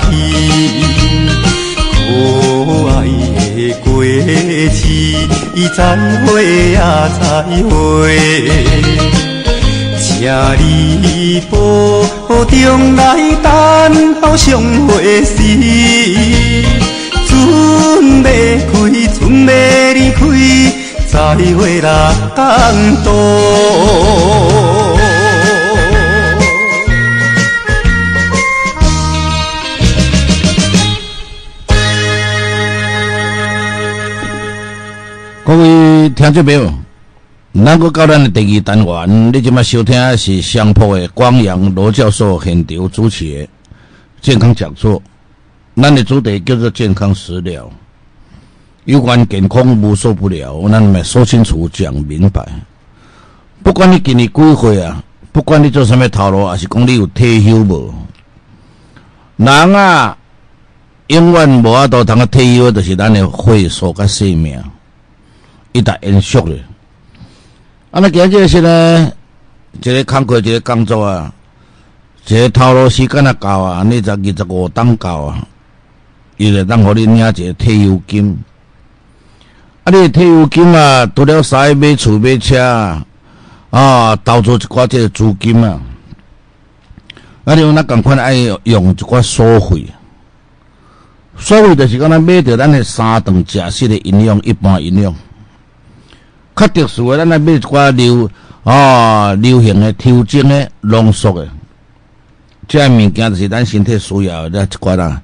[0.00, 0.04] 去。
[2.08, 2.10] 可
[2.88, 2.94] 爱
[3.56, 3.86] 的过
[4.72, 4.80] 期，
[5.76, 5.78] 再
[6.24, 6.30] 会
[6.72, 6.78] 呀
[7.18, 7.22] 再
[7.64, 7.68] 会，
[9.98, 10.06] 请
[11.02, 11.04] 你
[11.50, 11.54] 保
[12.44, 12.54] 重
[12.94, 13.00] 来
[13.42, 13.44] 等
[14.20, 14.46] 候相
[14.86, 14.90] 会
[15.24, 15.32] 时，
[17.26, 17.30] 船
[18.22, 18.26] 要
[18.70, 18.72] 开，
[19.12, 19.48] 船要
[19.94, 20.20] 离开，
[21.06, 21.14] 再
[21.56, 21.90] 会啦，
[22.34, 22.42] 东
[23.04, 23.06] 渡。
[36.16, 36.72] 听众朋友，
[37.62, 43.48] 咱个到咱的第二单元，你即马收听的是相扑的光阳罗教授现场主持的
[44.22, 45.00] 健康讲座。
[45.74, 47.70] 咱的主题叫做健康食疗，
[48.86, 52.48] 有关健康无所不聊，咱咪说清楚讲明白。
[53.62, 57.92] 不管你今年几岁啊，不管你做什么头路，还是讲你有退休无，
[59.36, 60.16] 人啊，
[61.08, 64.58] 永远无法度通个退休，就是咱的岁数甲生命。
[65.76, 66.64] 一大延续咧，
[67.90, 68.00] 啊！
[68.00, 69.12] 那今日是呢，
[69.82, 71.30] 一个工课，一个工作啊，
[72.26, 75.46] 一个头路时间啊到啊，你十二十五档到啊，
[76.38, 78.34] 伊就当互你领一个退休金。
[79.84, 82.58] 啊，你退休金啊，除了使买厝买车
[83.68, 85.78] 啊，投资一寡即个资金啊，
[87.44, 89.84] 啊，你那赶快爱用一寡收费，
[91.36, 95.14] 所费就是讲咱买着咱的三顿食食的营养，一般营养。
[96.56, 98.28] 较特殊诶，咱来买一寡流
[98.64, 101.46] 啊流行诶、调整诶、浓缩的，
[102.66, 105.20] 这物件就是咱身体需要的一寡啦。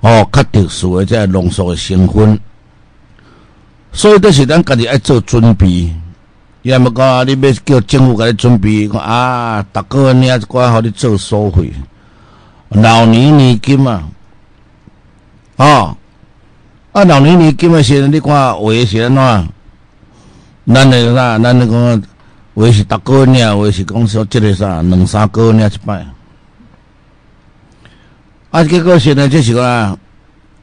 [0.00, 2.40] 哦，较特殊的这浓缩诶成分，
[3.92, 5.94] 所以这是咱家己爱做准备。
[6.62, 11.72] 要么讲，你要叫政府给你准备，讲啊，逐个月领一寡，互你做收费，
[12.70, 14.08] 老年年金嘛，
[15.56, 15.96] 哦，
[16.92, 19.48] 啊，老年年金诶时阵，你看为是安怎？
[20.66, 22.00] 咱那啥，咱那个
[22.54, 26.06] 为是逐个月，为是讲说即个啥，两三个月一摆。
[28.50, 29.98] 啊，结果现在即是讲，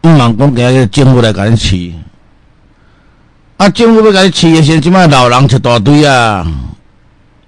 [0.04, 1.92] 毋茫讲今日政府来甲你饲，
[3.58, 6.46] 啊，政府要甲你饲诶，现即摆老人一大堆啊，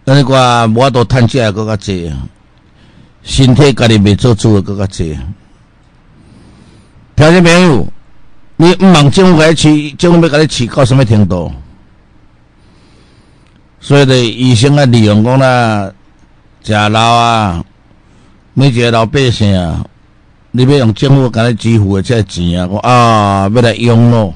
[0.04, 2.12] 咱那个无法度趁钱诶，搁较济，
[3.24, 5.18] 身体家己未做主诶，搁较济。
[7.16, 7.88] 听众朋友，
[8.58, 11.50] 你毋茫政府甲你饲，政府要甲你饲到什么程度？
[13.84, 15.92] 所以，咧医生啊，利用讲啦，
[16.64, 17.66] 食老啊，
[18.54, 19.84] 每一个老百姓啊，
[20.52, 24.32] 你要用政府甲你支付的这钱啊，啊，要来养老，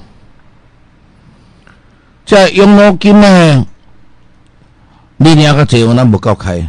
[2.25, 3.67] 这养老金呢，
[5.17, 6.67] 你领个济，咱无够开，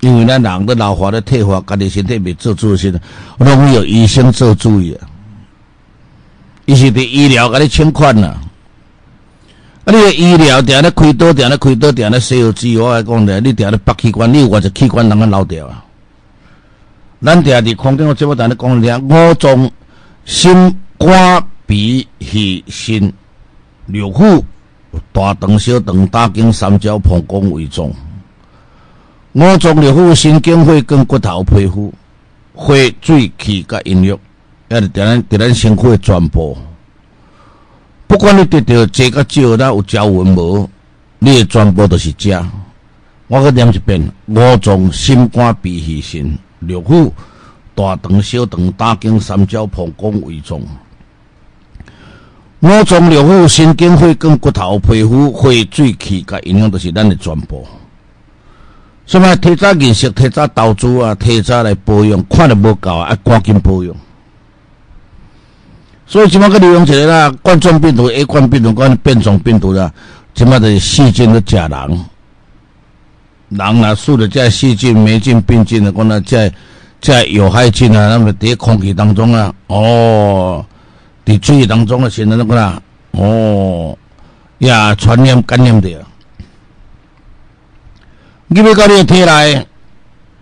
[0.00, 3.00] 因为咱人的老化的退化，家己身体未做主时，
[3.38, 5.08] 拢有医生做主意啊，
[6.66, 8.38] 伊是伫医疗甲你请款呐。
[9.88, 9.90] 啊！
[9.90, 15.82] 你个医疗定咧开刀，定咧开刀，定咧西药治，我来讲咧，你定咧拔器官，你有偌只器官人个留掉啊？
[17.22, 19.70] 咱定伫空间，我节目定咧讲咧，五脏、
[20.26, 23.10] 心、肝、脾、肺、肾、
[23.86, 24.42] 六腑、
[25.10, 27.90] 大肠、小肠、胆经、三焦、膀胱、胃脏。
[29.32, 31.94] 五脏六腑、神经、血管、骨头、皮肤、
[32.58, 34.18] 血、水、气、甲营养，
[34.68, 36.58] 也是伫咱伫咱身躯全部。
[38.08, 40.68] 不管你得到这个少，那有条纹无，
[41.18, 42.50] 你的全部都是假。
[43.26, 47.12] 我搁念一遍：五脏、心、肝、脾、肺、肾、六腑、
[47.74, 50.58] 大肠、小肠、胆经、三焦、膀胱、胃脏。
[52.60, 57.64] 五脏六腑、神经、血管、骨头、皮肤、血、水、气、甲营养，都是咱的全部。
[59.04, 59.36] 什么？
[59.36, 63.94] 提早认识，提早投资啊，提早来保养，看得无够啊，赶紧保养。
[66.10, 69.92] 所以即马个利用一个啦，冠状病毒、A 冠病毒、冠变种病毒啦，
[70.32, 72.04] 即马的细菌的假人，
[73.50, 76.50] 人啊，受的这细菌、霉菌、病菌的，讲那这
[76.98, 80.64] 这有害菌啊，那么在空气当中啊，哦，
[81.26, 82.80] 在水当中啊，现在那个啦，
[83.10, 83.94] 哦，
[84.60, 85.90] 呀，传染感染的。
[88.46, 89.66] 你要到你的体内，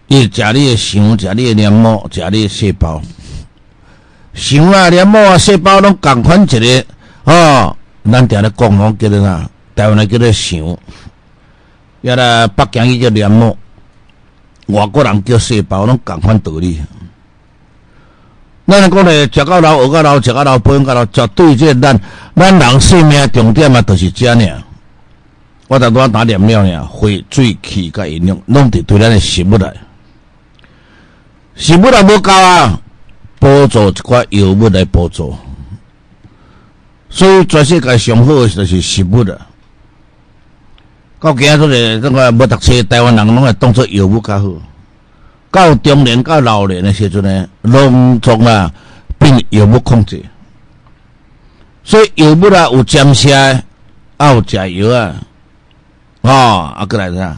[0.07, 3.03] 你食你的肠，食你的黏膜，食你的细胞。
[4.37, 6.85] 想啊，连膜啊，细胞拢共款一个
[7.25, 7.77] 哦。
[8.09, 9.51] 咱定咧讲吼，叫做啥？
[9.75, 10.79] 台湾咧叫做想，
[12.03, 13.57] 也啦，北京伊叫黏膜，
[14.67, 16.81] 外国人叫细胞，拢共款道理。
[18.69, 21.99] 咱讲咧，食到老，学到老，食到老，保养到老，绝对这咱
[22.37, 24.63] 咱人生命重点嘛，就是这尔。
[25.67, 29.75] 我在多打点了呢，血、水、气甲营养，拢伫对咱的食物来，
[31.57, 32.79] 食物来无够啊！
[33.39, 35.37] 补助一寡药物来补助。
[37.09, 39.37] 所以全世界上好的就是食物啦。
[41.19, 44.53] 到今仔日，这个要读册，台湾人拢会当做药物较好。
[45.51, 48.71] 到中年、到老年的时阵呢，拢从啊
[49.19, 50.23] 变药物控制。
[51.83, 53.33] 所以药物啊有针射，
[54.19, 55.15] 啊有食药啊，
[56.21, 57.37] 哦，啊过来啥？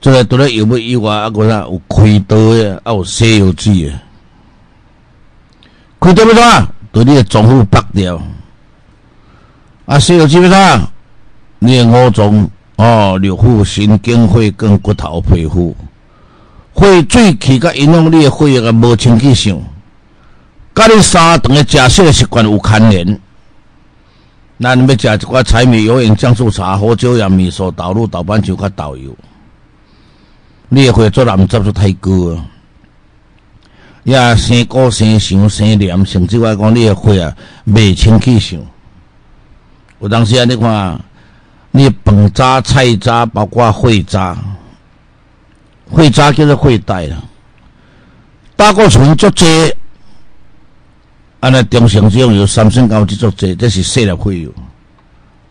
[0.00, 3.98] 这个除了药物以外，啊个啥有开刀的，啊有西药剂诶。
[6.00, 6.68] 开刀要怎？
[6.92, 8.20] 对你诶脏腑拔掉。
[9.86, 10.80] 啊，西药剂要怎？
[11.58, 15.76] 你诶五脏哦，六腑、神经、血管、骨头、皮肤，
[16.74, 19.60] 血水气甲影响你诶血液啊无清气上，
[20.74, 23.20] 甲你三顿诶食食诶习惯有牵连。
[24.58, 29.14] 咱要食一寡柴米油盐酱醋茶、胡椒盐味素、豆乳、豆瓣酱、甲豆油，
[30.70, 32.44] 你诶血做人接触太高啊！
[34.10, 38.58] 也生高、生伤、生黏，甚至话讲你的血啊未清气上。
[40.00, 41.00] 有当时啊，你看，
[41.70, 44.36] 你饭渣、菜渣，包括血渣，
[45.94, 47.16] 血渣叫做血袋啦，
[48.56, 49.46] 胆固醇足济。
[51.40, 54.52] 安尼中性这种有三升高制作者，这是细粒血油，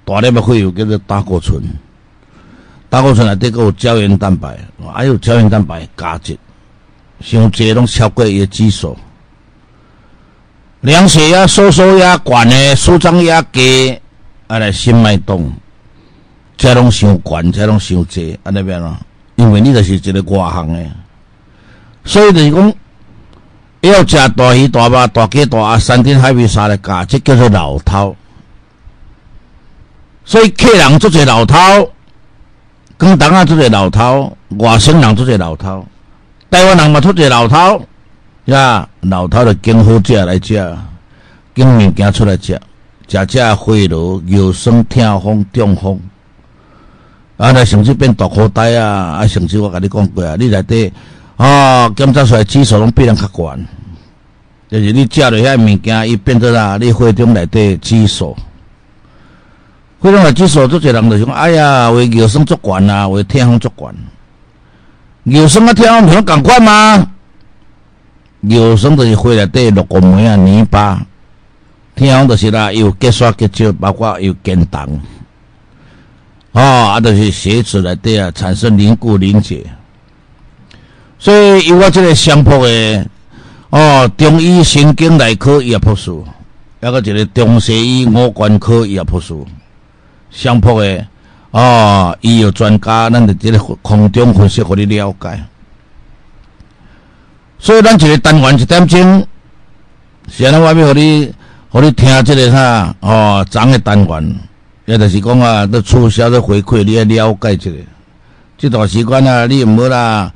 [0.06, 1.62] 大粒的血油叫做胆固醇。
[2.90, 4.58] 胆固醇内底个有胶原蛋白，
[4.94, 6.38] 还有胶原蛋白加质，
[7.22, 8.98] 伤济拢超过伊的指数。
[10.82, 14.00] 量血压、收缩压悬诶、舒张压低，
[14.48, 15.52] 安尼心脉动，
[16.58, 18.98] 这拢伤悬，这拢伤济，安尼变咯？
[19.36, 20.86] 因为你就是一个外行的，
[22.06, 22.74] 所以就是讲。
[23.82, 28.14] 要食大鱼大肉大鸡大鸭山珍海味啥来加，这叫做老饕。
[30.26, 31.88] 所以客人做者老饕，
[32.98, 35.82] 广东啊做者老饕，外省人做者老饕，
[36.52, 37.80] 台湾人嘛做者老饕，
[38.46, 40.78] 呀，老饕就拣好食来食，
[41.54, 42.60] 拣物件出来食，
[43.08, 46.00] 食食回炉腰酸痛风中风，
[47.38, 50.92] 啊，来甚至变大口袋啊，啊，甚至我甲你讲过啊，你内底。
[51.38, 53.66] 哦，检查出来指数拢比人较悬，
[54.68, 58.36] 就是你食了遐物件，伊变做啦，你血中内底指数，
[60.02, 63.96] 血中内指数，做侪人就讲，哎呀，为尿酸足悬啊，为痛风足悬，
[65.24, 67.12] 尿酸啊痛风唔是共款吗？
[68.42, 71.06] 尿酸就是血内底六个酶啊黏巴，
[71.96, 75.00] 痛风就是啦，有结刷结少，包括有减重，
[76.54, 79.66] 哦，啊，就是血脂内底啊产生凝固凝结。
[81.20, 83.06] 所以，以我这个相扑的
[83.72, 86.12] 哦，中医神经内科医博士，
[86.82, 89.36] 还个一个中西医五官科医博士，
[90.32, 91.06] 相扑的
[91.52, 95.44] 哦，医药专家，咱就即个空中分析，互你了解。
[97.58, 99.28] 所以，咱一个单元一点钟，
[100.28, 101.34] 现在我要互你，
[101.70, 104.36] 互你听即个啥哦，长的单元，
[104.86, 107.78] 也就是讲啊，都促销的回馈，你要了解即个。
[108.58, 110.32] 这段时间啊，你毋好啦。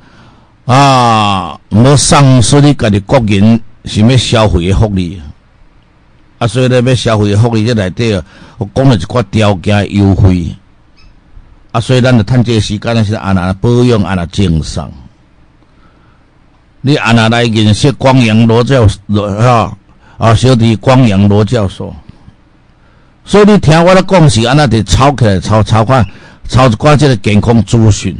[0.66, 1.60] 啊！
[1.68, 5.20] 无丧失你家己国人想要消费的福利，
[6.38, 8.18] 啊，所以咧要消费的福利这内底，
[8.56, 10.56] 我讲了一寡条件优惠，
[11.74, 14.88] 啊，所以咱就趁这个时间咧是安那保养，安那精神。
[16.82, 19.76] 你安那来认识光阳罗教罗哈
[20.16, 21.92] 啊，小弟光阳罗教授，
[23.24, 26.06] 所以你听我咧讲是安那得抄起来，抄抄看，
[26.48, 28.16] 抄一寡这个健康资讯。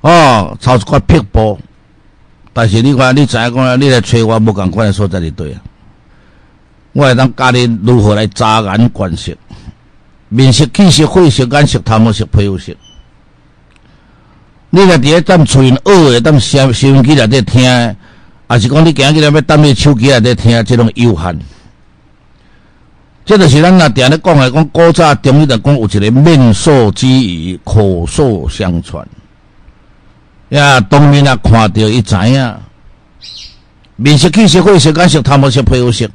[0.00, 1.56] 哦，抄一块撇步，
[2.52, 5.60] 但是你看，你知影讲，你来找我无共款的所在就对啊。
[6.92, 9.32] 我会当教你如何来扎眼观色，
[10.28, 12.72] 面色、气色、血色、眼色、头毛色、皮肤色。
[14.70, 17.96] 你来伫咧踮喙学的，踮收收音机内底听，
[18.46, 21.38] 还是讲你行起来要踮咧手机内底听，这种有限。
[23.24, 29.06] 这就是咱若定咧讲的，讲古早中医来讲有一个面授机宜，口授相传。
[30.50, 32.54] 呀，当面啊，看到伊知影，
[33.96, 36.06] 面色、气色、血色、眼色、头毛色、皮肤色，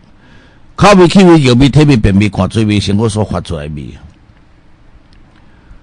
[0.76, 3.94] 口味、气味、油味、体味、便味，看嘴味，生活所发出来味。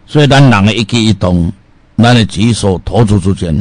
[0.06, 1.52] 所以咱人的一举一动，
[1.96, 3.54] 咱的举手投足之间，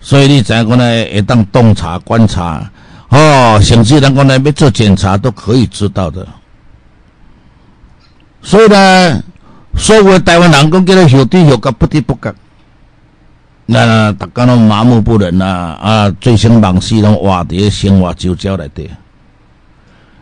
[0.00, 2.70] 所以你知影讲呢，会当洞察、观察，
[3.08, 6.26] 哦，甚至咱讲呢，要做检查都可以知道的。
[8.40, 9.22] 所以呢，
[9.76, 12.32] 所有台湾人讲叫做有知有觉，不知不觉。
[13.66, 15.78] 那大家拢麻木不仁啊！
[15.80, 18.88] 啊，醉生梦死，拢活伫生活周遭内底。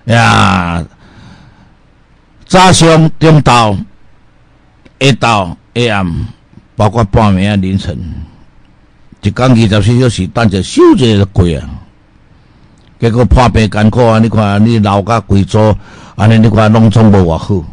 [0.05, 0.85] 呀，
[2.47, 3.77] 早上、中昼、
[5.01, 6.27] 下昼、下暗，
[6.77, 7.99] 包括半暝啊、凌晨，
[9.23, 11.69] 一工二十四小时等者休一下就过啊。
[12.99, 14.21] 结果破病艰苦啊！
[14.21, 15.77] 你看你老甲贵州，
[16.15, 17.65] 安尼你看农村无偌好，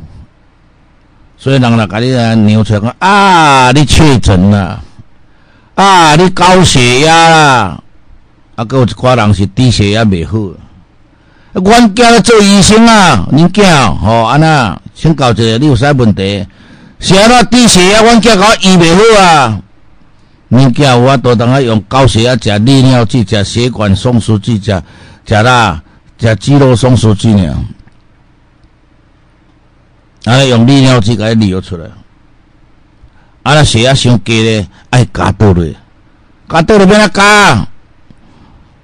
[1.37, 4.83] 所以人来甲你啊扭出来讲啊，你确诊了，
[5.75, 7.83] 啊，你高血压啦，
[8.55, 10.39] 啊，搁有一寡人是低血压未好。
[11.63, 16.45] 阮囝咧做医生啊，恁囝吼安那，请教一下，你有啥问题？
[16.99, 18.01] 是安怎低血压？
[18.01, 19.61] 阮囝甲我医未好啊！
[20.51, 24.81] 恁囝有法度当啊用高血压食利尿剂，食血管松弛剂，食
[25.25, 25.81] 食啦，
[26.19, 27.55] 食肌肉松弛剂呢？
[30.25, 31.85] 啊，用利尿剂甲伊利出来。
[33.43, 35.65] 啊，那血压伤低咧，爱加倒落，
[36.49, 37.67] 加倒落变哪加？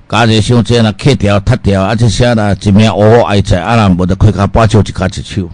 [0.08, 5.50] 加者伤济啦，克掉、脱掉，啊，这些啦，一命乌爱在，啊，人无得开骹把手，一骹一手。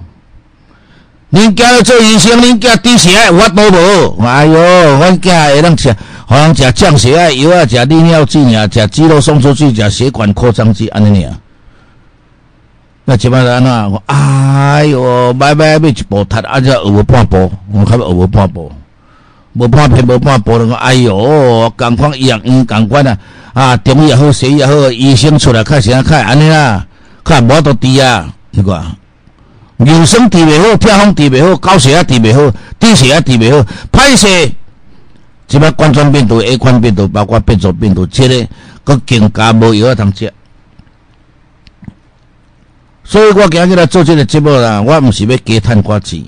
[1.32, 4.22] 恁囝做医生，恁囝低血压有法度无？
[4.26, 5.96] 哎哟，阮囝会当食，
[6.28, 11.34] 互人食降血压药啊，食利尿剂啊，食肌肉松弛剂，食血管扩张剂，安尼尔。
[13.06, 13.92] 那即摆安怎？
[13.92, 18.70] 我哎哟，买买买一部脱，啊，只学无半步，我较学无半步，
[19.54, 23.18] 无半片无半步，我哎哟，共款医院共款啊！
[23.54, 26.88] 啊，中医也好，西医也好，医生出来看啥看安尼啦，
[27.24, 28.82] 看无多治啊，你看。
[29.78, 34.52] 牛生治未好，跳风治未好，高血压治未好，低血压治未好，歹势。
[35.48, 38.36] 即摆冠状病毒、A 款病毒，包括变种病毒，这个
[38.86, 40.32] 佫更加无药通食。
[43.04, 46.24] 所以我今日来做这个节目啦，我毋是要加趁寡钱，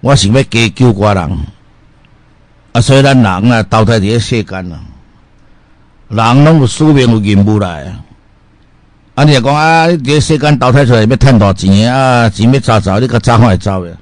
[0.00, 1.38] 我是要加救寡人。
[2.76, 4.78] 啊，所以咱人啊，投胎伫个世间啊，
[6.08, 7.90] 人拢有使命有任务来。
[9.14, 9.24] 啊！
[9.24, 12.28] 你讲啊，你这世间投胎出来要趁大钱啊？
[12.28, 13.96] 钱要早走，你个早会走的。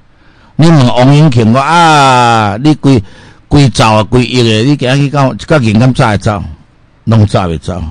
[0.57, 3.01] 你问王永庆我啊，你规
[3.47, 6.43] 规走啊，规亿的，你今日去讲，个人敢早会走？
[7.05, 7.81] 拢早袂走。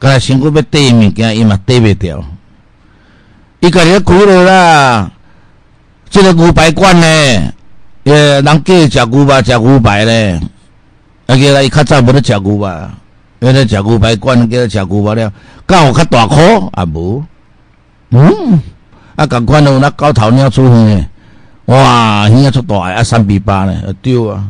[0.00, 2.20] 刚才身躯要缀物件，伊嘛缀袂掉。
[3.60, 5.12] 伊家己开了啦，
[6.10, 7.52] 这个牛排馆呢，
[8.04, 10.40] 诶，人叫食牛排，食牛排咧，
[11.26, 12.90] 啊，个来伊较早无咧食牛排。
[13.40, 15.32] 原来食牛排馆，叫食牛排了，
[15.66, 16.36] 敢有较大颗
[16.72, 17.24] 啊无？
[18.10, 18.60] 嗯，
[19.16, 21.08] 啊，共款有那狗头鸟出现诶，
[21.66, 24.44] 哇，耳仔出大啊，三比八呢，对啊！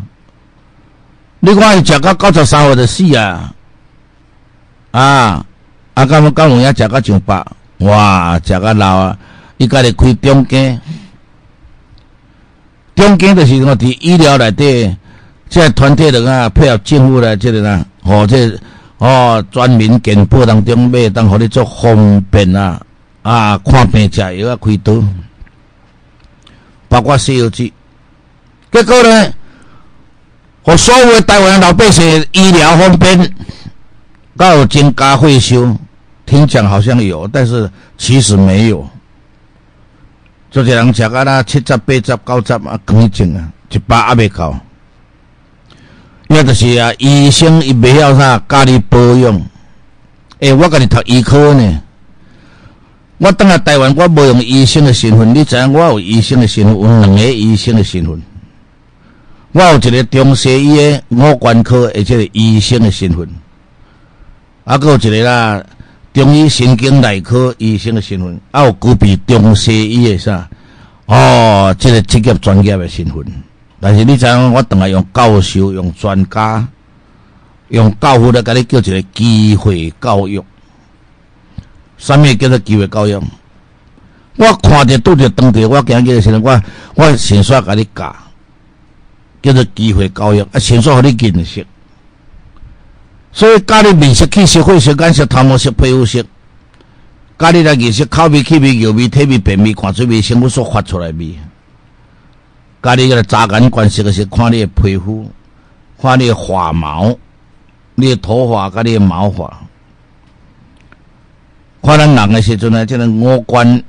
[1.40, 3.52] 你看伊食到九十三岁就死啊！
[4.92, 5.44] 啊，
[5.94, 7.44] 啊，敢敢有影食到上百，
[7.78, 9.18] 哇，食到老啊！
[9.58, 10.80] 伊家己开中间，
[13.02, 14.96] 中间就是讲伫医疗内底，
[15.50, 18.58] 这团体的啊，配合政府来这个啦，或者。
[18.98, 22.80] 哦，专门健保当中买，当互你做方便啊！
[23.22, 25.02] 啊，看病食药啊，开刀，
[26.88, 27.72] 包括西药剂。
[28.70, 29.32] 结果呢，
[30.62, 33.34] 互所有台湾老百姓医疗方便，
[34.36, 35.76] 到增加会收，
[36.24, 37.68] 听讲好像有，但是
[37.98, 38.88] 其实没有。
[40.52, 44.54] 做些人食啊啦，七十、八十、九十啊，更正啊，一百也未够。
[46.28, 49.40] 那就是啊，医生伊袂晓啥教你保养。
[50.40, 51.82] 诶，我甲你读医科呢，
[53.16, 55.34] 我当来台湾，我无用医生的身份。
[55.34, 58.20] 你知影我有医生的身份，有两个医生的身份。
[59.52, 63.26] 我有一个中西医的五官科，而且医生的身份。
[64.64, 65.64] 啊，搁有一个啦，
[66.12, 68.38] 中医神经内科医生的身份。
[68.50, 70.48] 啊，有具备中西医的啥？
[71.06, 73.24] 哦，这个职业专业的身份。
[73.80, 76.66] 但是你知影，我当来用教授、用专家、
[77.68, 80.40] 用教父来甲你叫一个机会教育。
[81.96, 83.20] 什么叫做机会教育？
[84.36, 86.62] 我看着拄着当地，我今日时阵，我
[86.94, 88.14] 我先煞甲你教，
[89.42, 91.66] 叫做机会教育，啊，先煞互你认识。
[93.32, 96.22] 所以教你面色、气色、会色、眼色、头毛色、皮肤色，
[97.38, 101.34] 教你来认识口味、气味、味、体味、便味、看水味、生物所发出来味。
[102.82, 105.30] 甲你个扎眼关系个是看你的皮肤，
[106.00, 107.16] 看你的发毛，
[107.94, 109.62] 你的头发甲你的毛发，
[111.82, 113.82] 看咱人的时阵呢，即个五官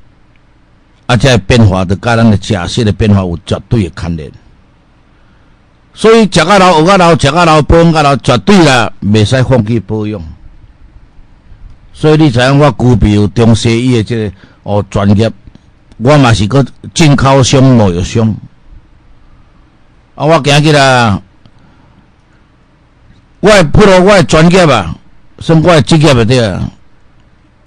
[1.07, 4.31] 啊，这变化都甲咱的假设的变化有绝对的关联。
[5.93, 10.21] 所以食啊老，学啊老，食啊老，保养啊老，绝对啦，未使放弃保养。
[11.93, 15.31] 所以你知影我具备有中西医的这个哦专业，
[15.97, 18.35] 我嘛是个进口商、贸易商。
[20.15, 20.25] 啊！
[20.25, 21.21] 我今日啦，
[23.39, 24.95] 我不如我专业啊，
[25.39, 26.69] 算我职业的对啊。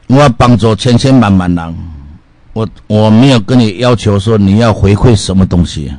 [0.09, 1.77] 我帮助千千万万人，
[2.53, 5.93] 我我没有跟你要求说你要回馈什么东西。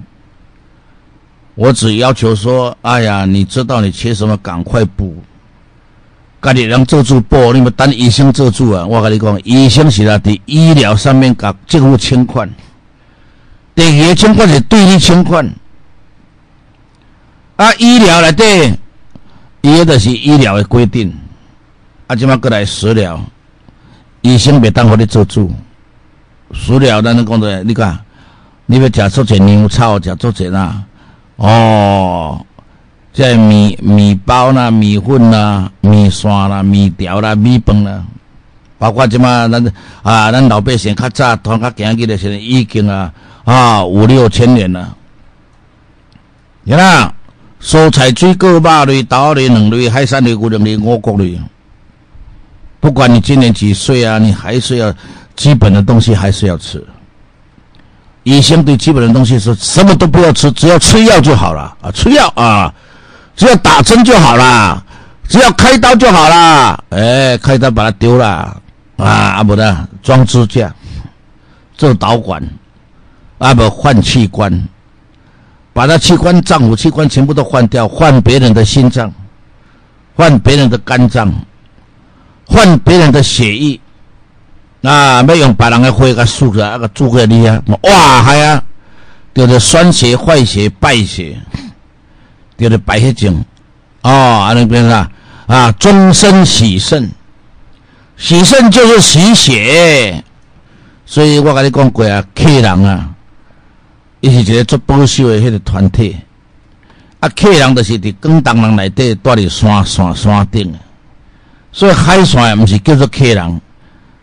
[1.58, 5.18] 我只要求说，哎呀，你知道你缺什么，赶快补。
[6.40, 8.86] 家己人做主补，你们等医生做主啊！
[8.86, 12.48] 我跟你讲，医生是啦，伫医疗上面甲政府清款，
[13.74, 15.52] 第二个请款是对你清款。
[17.56, 18.78] 啊，医疗内底，
[19.62, 21.12] 伊个就是医疗的规定。
[22.06, 23.20] 啊，即马过来食疗，
[24.22, 25.52] 医生袂当互你做主。
[26.54, 27.98] 食疗咱讲的，你看，
[28.68, 30.84] 你要食做者牛草，食做者啦，
[31.38, 32.44] 哦。
[33.14, 38.04] 即米米包啦、米粉啦、米线啦、米条啦、米饭啦，
[38.78, 43.12] 包括即马咱啊，咱老百姓较早团较行起来，现在已经啊
[43.44, 44.96] 啊五六千年了。
[46.62, 47.12] 你看，
[47.60, 51.42] 蔬菜、水果、肉类、豆类、两类、海产类、鱼类、五谷类，
[52.80, 54.94] 不管你今年几岁啊，你还是要
[55.36, 56.86] 基本的东西还是要吃。
[58.28, 62.74] 医生对基本的东西是，什么都不要吃，只要吃药就好了啊，吃药啊。
[63.38, 64.84] 只要打针就好啦，
[65.30, 66.84] 只要开刀就好啦。
[66.90, 68.60] 哎，开刀把它丢了
[68.98, 70.74] 啊，不的装支架，
[71.78, 72.44] 做导管，
[73.38, 74.68] 啊不换器官，
[75.72, 79.14] 把他器官脏腑器官全部都换掉，换别人的心脏，
[80.16, 81.32] 换别人的肝脏，
[82.46, 83.80] 换别人的血液，
[84.84, 88.64] 啊，要用别人的血甲输出来，那个注个你啊，哇，还啊，
[89.34, 91.38] 就是酸血、坏血、败血。
[92.60, 93.46] 叫做白血症，
[94.02, 95.08] 哦，啊那边啊，
[95.46, 97.08] 啊，终身洗肾，
[98.18, 100.24] 洗肾就是洗血，
[101.06, 103.12] 所以我跟你讲过啊，客人啊，
[104.22, 106.18] 伊是一个做保守的迄个团体，
[107.20, 110.74] 啊，客人就是伫广东人内底住伫山山山顶，
[111.72, 113.62] 所以海山也毋是叫做客人，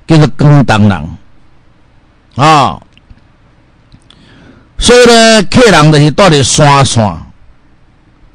[0.07, 1.09] 叫做广东人，
[2.37, 2.81] 啊，
[4.79, 7.21] 所以呢，客人就是住伫山山。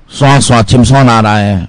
[0.08, 1.68] 山山深山哪来？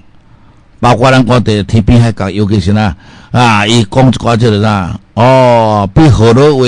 [0.79, 2.95] 包括咱讲的天边海角，尤其是呐
[3.31, 6.63] 啊，伊讲一寡即个啥哦，比河洛话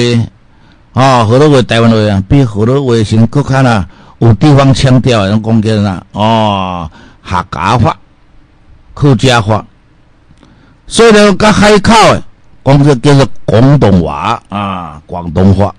[0.93, 3.87] 哦，河洛话台湾话啊，比河洛话先搁较呐
[4.19, 6.91] 有地方腔调，种讲叫啥哦，
[7.27, 7.97] 客家话、
[8.93, 9.65] 客家话，
[10.85, 12.21] 所以呢，甲海口诶，
[12.63, 15.73] 讲个叫做广东话啊，广东话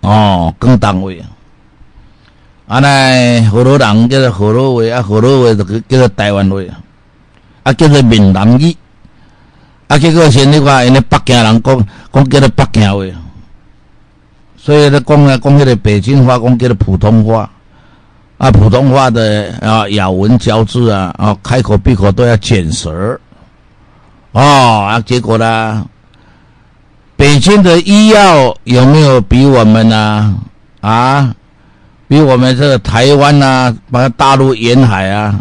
[0.00, 1.10] 哦，广东话。
[2.66, 6.56] 啊，那河洛人叫做河洛话，啊，河洛话就叫做台湾话，
[7.62, 8.74] 啊，叫做闽南语，
[9.86, 13.04] 啊，结果现在话，因为北京人讲讲叫做北京话，
[14.56, 17.50] 所以咧讲啊，讲迄个北京话，讲叫做普通话，
[18.38, 23.20] 啊，普通话的啊咬文嚼字啊，啊，开口闭口都要卷舌，
[24.32, 24.40] 哦，
[24.88, 25.86] 啊，结果呢，
[27.16, 30.36] 北京的医药有没有比我们呢？
[30.80, 31.34] 啊？
[32.06, 35.40] 比我们这个台湾呐，包括大陆沿海啊，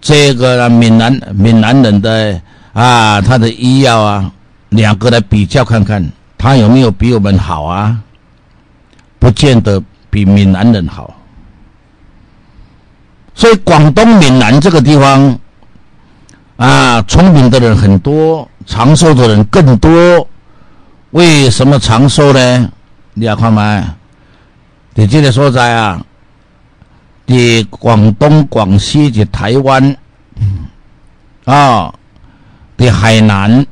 [0.00, 2.38] 这个闽南闽南人的
[2.74, 4.30] 啊，他的医药啊，
[4.68, 7.98] 两个来比较看看，他有没有比我们好啊？
[9.18, 11.14] 不见得比闽南人好。
[13.34, 15.38] 所以广东闽南这个地方
[16.58, 20.28] 啊，聪明的人很多，长寿的人更多。
[21.10, 22.72] 为什么长寿呢？
[23.14, 23.96] 你要看吗？
[24.94, 26.04] 伫这个所在啊，
[27.26, 29.96] 伫广东、广西、及台湾
[31.44, 31.92] 啊，
[32.76, 33.66] 伫海南，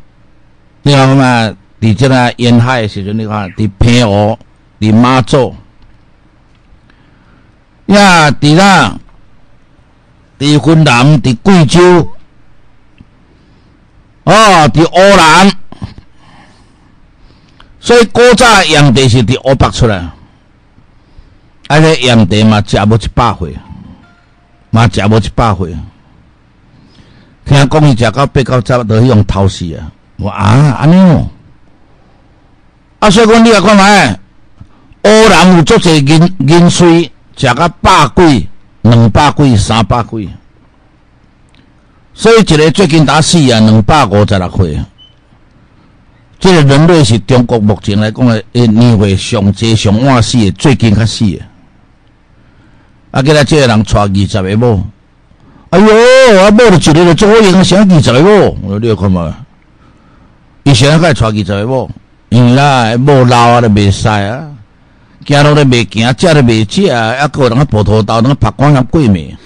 [0.83, 1.55] 你看嘛？
[1.81, 4.37] 你这个沿海时阵，你看伫平湖、
[4.81, 5.55] 伫妈祖，
[7.87, 8.99] 呀，伫那，
[10.39, 12.09] 伫云南、伫贵州，
[14.25, 15.53] 哦，伫湖南，
[17.89, 19.97] 所以古早养地是伫湖北出来。
[21.69, 21.81] 啊！
[21.81, 23.57] 个盐地嘛，食无一百岁，
[24.69, 25.75] 嘛食无一百岁。
[27.47, 29.91] 听讲伊食到八九十都用偷死啊！
[30.17, 31.27] 我啊，安尼哦。
[32.99, 34.13] 啊，所以讲你来看卖，
[35.05, 38.47] 乌人有足侪银银水，食到百几、
[38.83, 40.29] 两百几、三百几。
[42.13, 44.79] 所以一个最近打死啊，两百五十六岁。
[46.41, 51.41] 这个人类是中国目前来讲的年岁上济上晚死的，最近较死的。
[53.11, 53.23] 啊！
[53.23, 54.87] 叫他这个人娶二十个某，
[55.71, 59.35] 哎哟，啊，某就一个就做我生二十个某，我说你看嘛，
[60.63, 61.91] 以前个娶二十个某，
[62.29, 64.47] 因为啦，某老啊都未使啊，
[65.27, 69.37] 行路都未行，食都未食，啊，个人个葡萄豆，那个拍光像鬼面，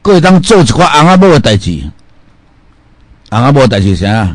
[0.00, 1.82] 个会当做一寡红阿某的代志，
[3.30, 4.34] 红阿某代志啥？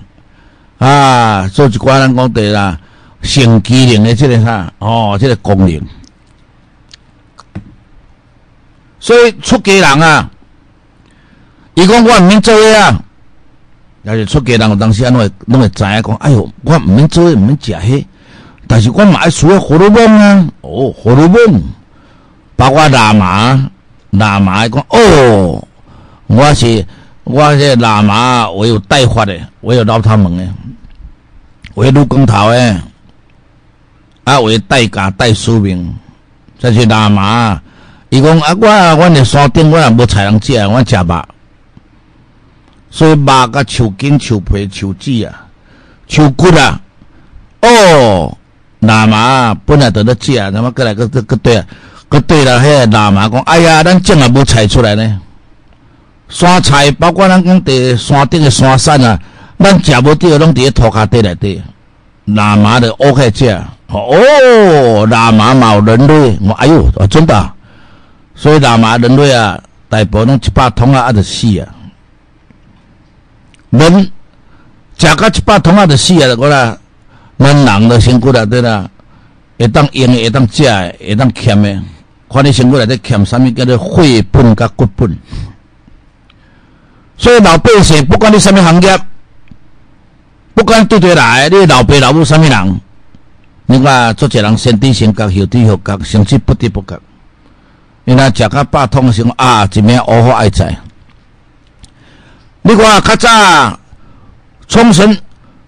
[0.79, 2.79] 啊，做一寡人讲对啦，
[3.21, 4.71] 性机能的这个啥？
[4.79, 5.81] 哦，这个功能。
[8.99, 10.29] 所以出家人啊，
[11.75, 12.99] 伊讲我毋免做啊，
[14.03, 18.05] 但是出家人有当时啊，拢会拢会知影讲，哎哟，我毋免做，毋免食迄，
[18.67, 21.63] 但是我嘛爱需要荷尔蒙啊，哦，荷尔蒙，
[22.55, 23.69] 包括喇嘛，
[24.11, 25.67] 喇嘛讲，哦，
[26.27, 26.85] 我是
[27.29, 30.47] 我是喇嘛，我有带发的，我有老他们的，
[31.73, 32.81] 我有光头的，
[34.23, 35.93] 啊，我有带家带书名，
[36.57, 37.61] 这是喇嘛。
[38.11, 41.25] 伊讲啊，我阮伫山顶，我也无菜通食，我食肉，
[42.89, 45.47] 所以肉甲树根、树皮、树籽啊、
[46.07, 46.79] 树骨啊，
[47.61, 48.37] 哦，
[48.79, 51.65] 喇嘛本来伫咧食，那么过来个个个对啊，
[52.07, 55.19] 个对啦，迄个喇嘛讲，哎呀，咱种也无菜出来呢。
[56.29, 59.19] 山菜包括咱讲地山顶的山山啊，
[59.59, 61.61] 咱食无着，拢伫咧土骹底内底。
[62.27, 63.49] 喇嘛的乌开食，
[63.87, 67.51] 哦，喇嘛嘛有人类，我哎哟，真的。
[68.35, 71.65] 所以喇嘛人类啊，大部分拢一百桶啊，啊就死啊。
[73.69, 74.11] 人
[74.97, 76.77] 食到一百桶啊就死啊，我啦，
[77.39, 78.89] 咱人的身躯内底啦，
[79.57, 81.81] 会当用的，会当食的，会当欠的，
[82.29, 85.17] 看你身躯内底欠啥物，叫做血本甲骨本。
[87.17, 88.99] 所以老百姓不管你什么行业，
[90.53, 92.81] 不管对对来，你老爸老母什么人，
[93.65, 96.99] 你看做一人先低先觉，后低后觉，甚至不低不觉。
[98.05, 100.73] 因为食到百通时啊，一名乌虎爱在。
[102.61, 103.79] 你看较早
[104.67, 105.17] 冲绳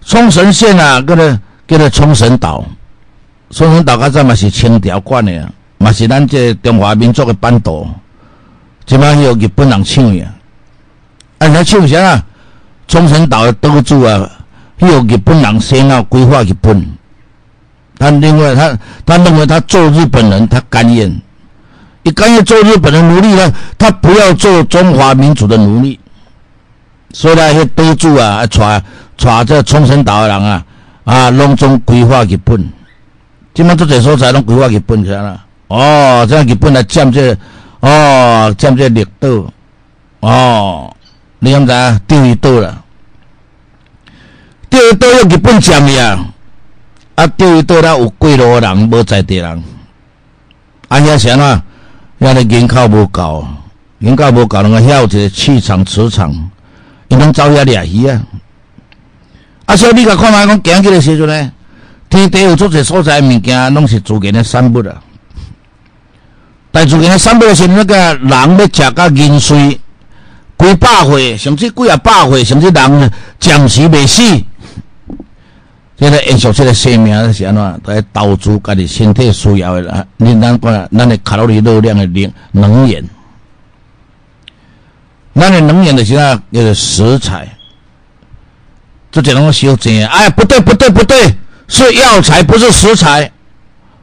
[0.04, 2.64] 冲绳县啊，叫做叫做冲绳岛。
[3.50, 7.88] 冲绳岛较早嘛是清朝管的，嘛是咱这中华民族的版图。
[8.86, 10.26] 即摆有日本人抢呀，
[11.40, 12.24] 啊，人抢啥啊？
[12.86, 14.30] 冲绳岛的岛主啊，
[14.78, 16.86] 有日本人先要规划日本。
[17.98, 21.20] 他认为他他认为他做日本人，他甘愿。
[22.02, 23.52] 你甘愿做日本的奴隶呢？
[23.78, 25.98] 他不要做中华民族的奴隶。
[27.12, 28.82] 所以呢，迄岛主啊，啊带
[29.16, 30.64] 带这冲绳岛的人啊，
[31.04, 32.68] 啊，拢总规划日本。
[33.54, 35.42] 即摆做这所在拢规划日本去啦。
[35.68, 37.36] 哦，这样日本来占这，
[37.80, 39.28] 哦，占这绿岛。
[40.20, 40.94] 哦，
[41.40, 42.82] 你知影钓鱼岛啦？
[44.68, 46.26] 钓鱼岛要日本占呀。
[47.16, 49.64] 啊，钓鱼岛啦有过路人，无在地人。
[50.88, 51.62] 啊，遐啥啊？
[52.20, 53.46] 遐个人口无够，
[53.98, 56.32] 人口无够，人个遐有一个气场、磁场，
[57.08, 58.22] 伊拢走遐掠鱼啊！
[59.64, 61.52] 啊，所以你甲看卖讲行起个时阵呢，
[62.10, 65.02] 天地有足侪所在物件，拢是自然的产物啊。
[66.70, 69.80] 但自然的产物是那个人要食到银碎，
[70.60, 74.22] 几百岁，甚至几啊百岁，甚至人暂时未死。
[75.96, 77.80] 这个延续这个生命是安怎？
[77.84, 80.04] 在投资家己身体需要的啦。
[80.18, 83.02] 你咱讲，咱的卡路里热量的能能源，
[85.34, 86.34] 咱的能源的是啥？
[86.52, 87.48] 叫做食材。
[89.10, 90.06] 这只能修正。
[90.06, 91.34] 哎，不对，不对，不对，
[91.68, 93.30] 是药材，不是食材。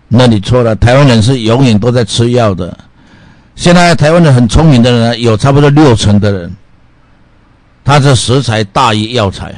[0.08, 0.76] 那你错了。
[0.76, 2.78] 台湾人是永远都在吃药的。
[3.58, 6.56] 现在台湾的很聪明的人，有差不多六成的人，
[7.84, 9.54] 他是食材大于药材。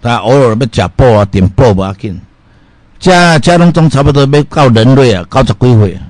[0.00, 2.18] 他偶尔要食补啊，点补无要紧。
[2.98, 6.00] 这这拢总差不多要到人类啊，九十几岁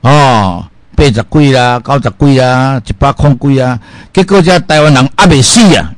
[0.00, 3.78] 哦，八十几啦，九十几啦，一百空几啊。
[4.12, 5.92] 结果这台湾人还未死啊！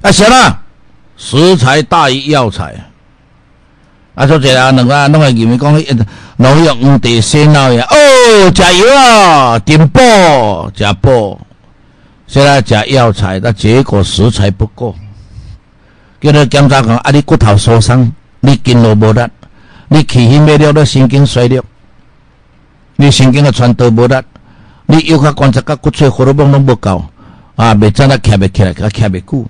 [0.00, 0.58] 啊，啥啦？
[1.18, 2.74] 食材大于药材。
[4.14, 7.86] 啊，说这啊，两个拢会认为讲，农药黄地洗脑呀。
[7.90, 10.00] 哦，加油啊，点补，
[10.74, 11.40] 食补。
[12.26, 14.94] 现在加药材，但结果食材不够。
[16.20, 19.20] 叫做检查讲，啊，你骨头受伤，你筋络无力，
[19.88, 21.64] 你气血没了，你神经衰弱，
[22.96, 24.14] 你神经的传导无力，
[24.86, 27.04] 你又卡关节甲骨髓荷尔蒙拢不够，
[27.56, 29.46] 啊，未怎啊徛袂起来，甲徛袂久，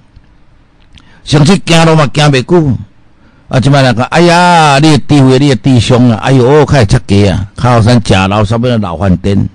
[1.24, 2.76] 甚至走路嘛行袂久，
[3.52, 9.46] 啊，即摆人讲，哎呀，你的智慧，你的智商啊，哎哟，较会出家啊，靠山食老啥物老饭店。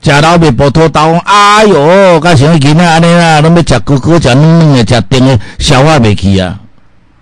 [0.00, 6.58] 食老袂补土豆，哎哟，甲像囡仔安尼啦，拢要食哥哥食软软诶，食甜诶，消化袂去啊。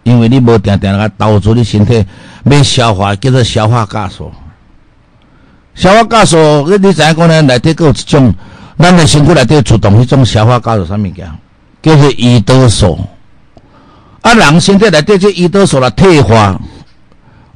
[0.04, 2.06] 因为你无定定甲导致你身体，
[2.44, 4.30] 要消化叫做消化酵素。
[5.74, 6.36] 消化酵素，
[6.68, 7.42] 你你知影讲呢？
[7.42, 8.32] 内底有一种，
[8.78, 11.28] 咱诶身躯内底主动迄种消化酵素啥物件？
[11.82, 13.00] 叫做胰岛素。
[14.22, 16.58] 啊，人身体内底这胰岛素来退化，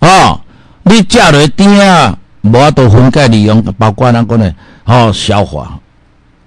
[0.01, 0.41] 哦，
[0.83, 4.53] 你食落甜啊，无法度分解利用，包括咱讲呢。
[4.85, 5.81] 哦消化，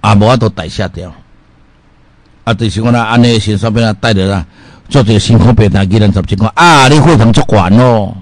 [0.00, 1.12] 啊，无法度代谢掉，
[2.44, 4.46] 啊，就是讲啦，安尼先说变啊，带着啦，
[4.88, 8.16] 做这个辛苦病单，几人十几个啊，你血糖足悬咯，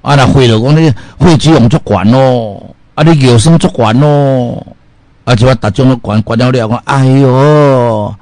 [0.00, 4.66] 啊，那血了讲你血脂用足悬咯，啊，你尿酸足悬咯，
[5.24, 8.14] 啊，就话逐种都悬悬了了，讲哎哟，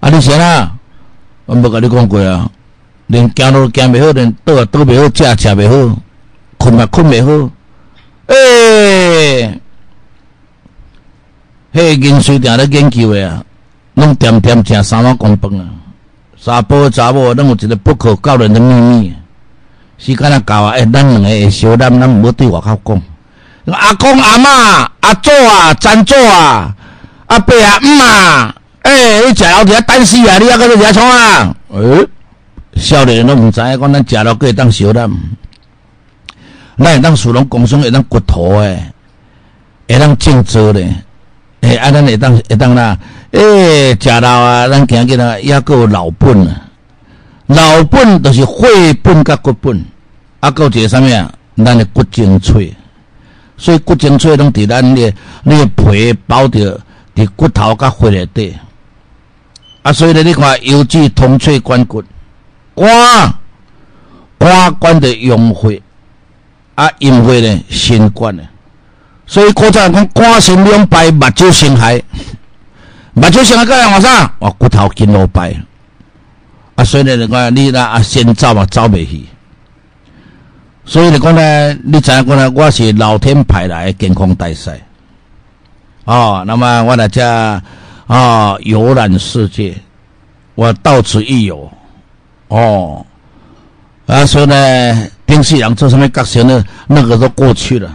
[0.00, 0.75] 啊，你先啊，
[1.46, 2.50] 我无甲你讲过啊，
[3.06, 5.96] 连行路行袂好，连倒啊倒袂好，食食袂好，
[6.58, 7.50] 困也困袂好，
[8.26, 9.60] 诶，
[11.72, 13.44] 迄个研究定咧研究诶啊，
[13.94, 15.64] 拢点点食三碗公饭啊，
[16.36, 19.14] 查甫查某拢有一个不可告人的秘密。
[19.98, 23.02] 时间啊到啊，诶，咱两个会小咱咱毋好对外口讲。
[23.72, 26.74] 阿公阿嬷阿祖啊，曾祖啊，
[27.26, 28.54] 阿伯阿姆啊，
[28.86, 30.38] 诶，你食老伫遐等死啊！
[30.38, 31.56] 你还搁在食创啊？
[31.72, 32.08] 诶，
[32.76, 35.10] 少年拢毋知影，讲咱食了可会当小咱，
[36.78, 38.92] 咱会当属拢公孙会当骨头诶，
[39.88, 40.94] 会当种植咧，
[41.62, 42.96] 诶，啊，咱会当会当啦，
[43.32, 46.62] 诶，食老啊，咱行起来抑个有老本啊。
[47.46, 49.84] 老本就是血本甲骨本，
[50.38, 51.32] 啊，有一个啥物啊？
[51.56, 52.72] 咱的骨精髓，
[53.56, 56.78] 所以骨精髓拢伫咱的你的皮包着
[57.16, 58.56] 伫骨头甲血内底。
[59.86, 62.02] 啊，所以呢，你看腰椎通血管骨，
[62.74, 63.32] 肝
[64.36, 65.80] 肝管的用血，
[66.74, 68.48] 啊，阴血咧心管咧。
[69.28, 72.02] 所以古早讲肝肾两败，目睭生害，
[73.12, 74.34] 目睭生害个人话啥？
[74.40, 75.54] 哇，骨头筋落败。
[76.74, 79.24] 啊，所以呢，你看你那啊，先走嘛，走未去。
[80.84, 84.80] 所以你讲呢，你知影讲呢，我是老天派来的健康大赛。
[86.06, 87.22] 哦，那么我来遮
[88.06, 89.74] 啊游览世界，
[90.54, 91.70] 我到此一游。
[92.48, 93.04] 哦，
[94.06, 96.64] 啊，所以呢，丁世良这上面角色呢？
[96.86, 97.90] 那个都过去了。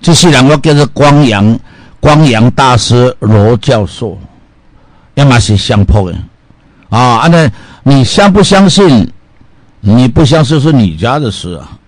[0.00, 1.58] 这世人我叫做光阳，
[2.00, 4.18] 光阳大师罗教授，
[5.14, 6.16] 要么是相扑的。
[6.88, 7.50] 啊，那。
[7.88, 9.08] 你相不相信？
[9.78, 11.78] 你不相信是你家的事啊！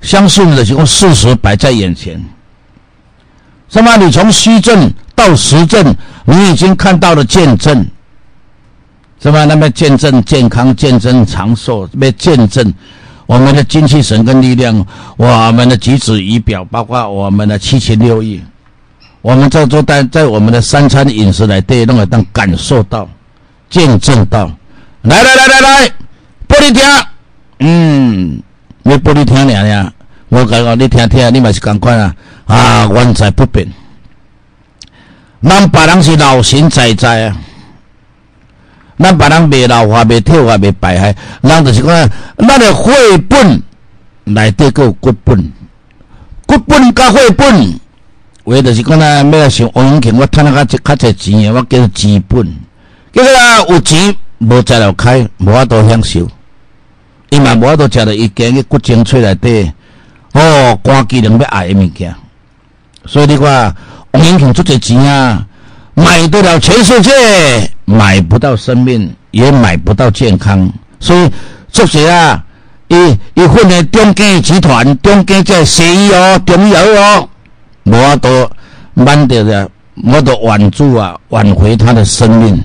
[0.00, 2.20] 相信的情况，事实摆在眼前。
[3.68, 3.96] 什么？
[3.98, 5.94] 你从虚证到实证，
[6.24, 7.86] 你已经看到了见证。
[9.24, 9.44] 是吧？
[9.44, 12.74] 那么见证健康，见证长寿，被见证
[13.24, 14.84] 我们的精气神跟力量，
[15.16, 18.42] 我们的举止仪表，包括我们的七情六欲，
[19.20, 23.08] 我们在做在在我们的三餐饮食来对弄来当感受到、
[23.70, 24.50] 见证到。
[25.02, 25.88] 来来来来来，
[26.48, 26.82] 玻璃听，
[27.60, 28.42] 嗯，
[28.82, 29.92] 你玻璃听俩俩，
[30.30, 33.68] 我讲讲你听听，你嘛是共款啊，啊，原在不变。
[35.42, 37.36] 咱别人是老神在在啊，
[38.98, 43.62] 咱别人未老化、未退化、未败坏，咱就是讲，咱的血本
[44.24, 45.52] 内底有骨本，
[46.46, 47.80] 骨本甲血本，
[48.44, 52.56] 为就是讲呢，要像王永庆，我赚了较较侪钱，我叫做资本，
[53.12, 54.16] 叫做有钱。
[54.44, 56.28] 无食了开，无法度享受，
[57.30, 59.70] 伊嘛无法度食到伊经个骨精出来底，
[60.32, 62.12] 哦，肝机能要爱的物件。
[63.06, 63.72] 所以你看，
[64.12, 65.44] 王永庆出这钱啊，
[65.94, 67.10] 买得了全世界，
[67.84, 70.70] 买不到生命，也买不到健康。
[71.00, 71.30] 所以
[71.70, 72.42] 作者啊，
[72.88, 77.28] 伊伊混的中间集团，中间在 CEO 重要哦，
[77.84, 78.50] 无法度
[78.94, 79.68] 挽得了，
[80.04, 82.62] 无法度挽住啊，挽回他的生命。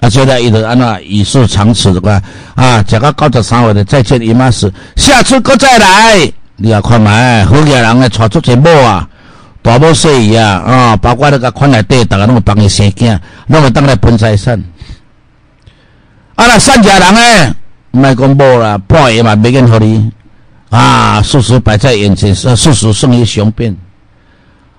[0.00, 2.22] 啊，现在伊就安那以示长辞的话，
[2.54, 6.32] 啊，这个高十三岁的再见姨妈时，下次哥再来。
[6.62, 9.08] 你也看卖，好个人诶，娶足一某啊，
[9.62, 13.18] 大某小姨啊，啊，包括那个款内底，大家拢有帮伊生囝，
[13.48, 14.58] 拢会当来分财产。
[16.34, 17.54] 啊，那善家人诶，
[17.90, 20.10] 卖讲无啦，半夜嘛没跟互你，
[20.70, 23.76] 啊，事实摆在眼前，事实胜于雄辩。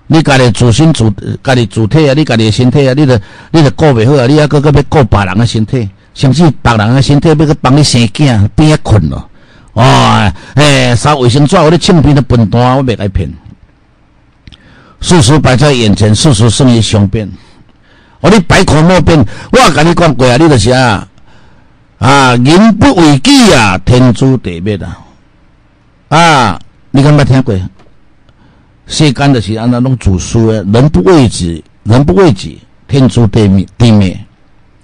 [0.08, 1.10] 你家己自身自
[1.42, 3.20] 家己自体啊，你家己身体啊，你著
[3.52, 9.28] 你著顾袂好啊，你还搁搁要顾别人诶身体，甚至别人诶身体要去帮你生囝，边啊困咯，
[9.74, 13.32] 哦，诶，扫卫生纸，我咧清边的笨蛋，我袂该骗。
[15.02, 17.30] 事实摆在眼前，事实胜于雄辩。
[18.20, 19.18] 我你百口莫辩，
[19.50, 21.06] 我甲你讲过啊，你著是啊，
[21.98, 24.78] 啊，人不为己啊，天诛地灭
[26.08, 26.60] 啊，啊，
[26.92, 27.54] 你敢捌听过？
[28.86, 34.18] 世间就是安那拢主书诶，人不为己，人不为己，天诛地灭，地灭。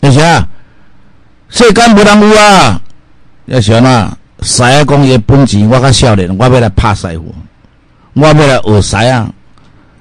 [0.00, 0.48] 而且啊，
[1.48, 2.80] 世间无人有啊，
[3.46, 7.32] 要是啊，师啊讲伊本钱，我较少年，我要来拍师傅，
[8.14, 9.30] 我要来学师啊，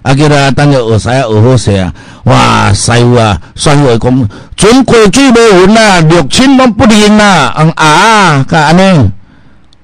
[0.08, 1.94] 啊叫他等下学师啊，学好势啊，
[2.24, 9.12] 哇，师傅啊，师傅讲，准规矩无云啊，六亲拢不认啊，嗯啊，甲安尼，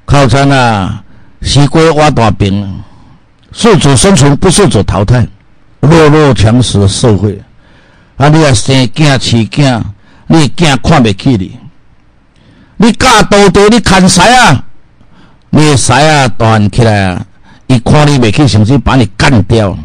[0.06, 1.04] 靠山啊，
[1.42, 2.82] 西瓜挖大饼。
[3.52, 5.28] 适者生存，不适者淘汰。
[5.82, 7.40] 弱肉强食的社会，
[8.16, 8.30] 啊！
[8.30, 9.82] 你啊生囝饲囝，
[10.28, 11.60] 你囝看袂起你。
[12.78, 14.64] 你教多多，你看谁啊？
[15.50, 16.28] 你的谁啊？
[16.30, 17.22] 大汉起来啊！
[17.68, 19.78] 伊看你袂起，甚至把你干掉。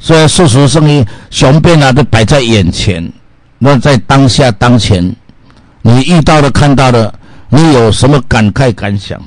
[0.00, 3.12] 所以事实胜于雄辩啊，都摆在眼前。
[3.58, 5.14] 那在当下当前，
[5.82, 7.14] 你遇到的、看到的，
[7.50, 9.20] 你有什么感慨感想？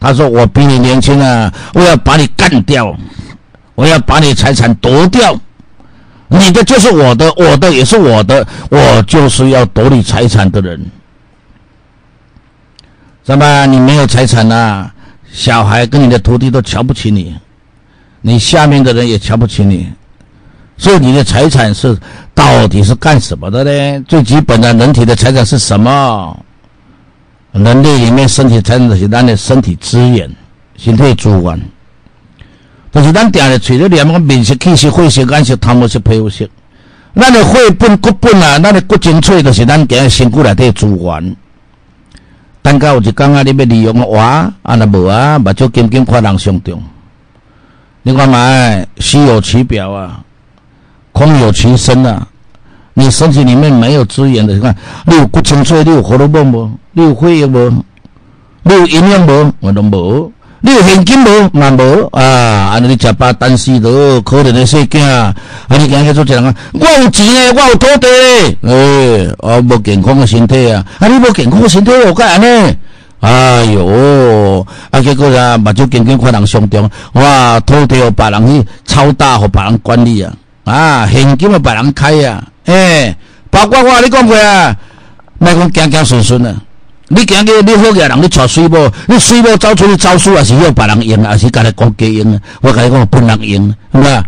[0.00, 2.96] 他说：“我比你年轻啊，我要把你干掉，
[3.74, 5.36] 我要把你财产夺掉。
[6.28, 10.80] 你的就是我的，我的也是我的，我就是要夺你财产的人。
[13.24, 13.66] 怎么？
[13.66, 14.94] 你没有财产啊？
[15.32, 17.34] 小孩跟你的徒弟都瞧不起你，
[18.20, 19.90] 你下面的人也瞧不起你。
[20.76, 21.98] 所以你的财产是
[22.34, 24.04] 到底是干什么的呢？
[24.06, 26.36] 最基本的人体的财产是什么？”
[27.50, 30.30] 人类里面身体才能是咱的身体资源、
[30.76, 31.60] 身体资源，
[32.92, 36.48] 就是咱定咧，除了连个面色、气色、血色、眼色、汤色、皮肤色，
[37.16, 41.36] 咱的血本、骨本啊，咱的骨精粹，就是咱今身躯内底资源。
[42.62, 46.80] 等到有一天啊，你要利用我，啊那无啊，目睭金金看人上重。
[48.08, 48.48] 你看嘛，
[49.00, 50.18] 虚有其表啊，
[51.12, 52.26] 空有其身啊。
[52.94, 56.70] 你身体里面没有资源的，你看，你有骨精粹，你有荷尔蒙无？
[56.92, 57.70] 你有血液无？
[58.62, 59.52] 你有营养无？
[59.60, 60.32] 我都无。
[60.62, 61.50] 你有现金无？
[61.52, 62.70] 嘛无啊！
[62.72, 65.36] 安尼你食饱等死都可怜的细囝，啊！
[65.68, 66.54] 你今日做一人啊？
[66.72, 70.82] 我有钱诶，我有土地诶，诶，我无健康的身体啊！
[70.98, 72.74] 啊，你无健康的身体，何解安尼？
[73.20, 80.32] 哎哟，啊，结果啊，目睭紧紧看人上中，哇，土地互别人去超大，互别人管理啊！
[80.64, 82.44] 啊，现金互别人开啊！
[82.66, 83.16] 诶，
[83.50, 84.76] 包括我，你讲过啊，
[85.38, 86.54] 莫讲行行顺顺啊。
[87.08, 92.40] 你行去，你好个人，你娶水某，你水某走出去招数，也是要别人用，也是家己国家用啊。
[92.60, 94.22] 我甲你讲，本人用，是吧？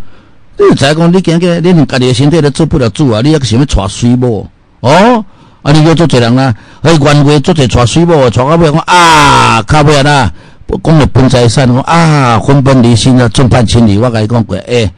[0.57, 3.21] 你再讲，你行去，你连家己的身体都做不了主啊！
[3.23, 4.49] 你还想要娶水某？
[4.81, 5.23] 哦，
[5.61, 6.53] 啊，你要做一人啊？
[6.81, 10.31] 哎，原话做一娶水某，娶到尾讲啊，靠尾啊！
[10.83, 13.99] 讲了分财产，讲啊，分崩离析啊，众叛亲离。
[13.99, 14.91] 我甲伊讲过，诶。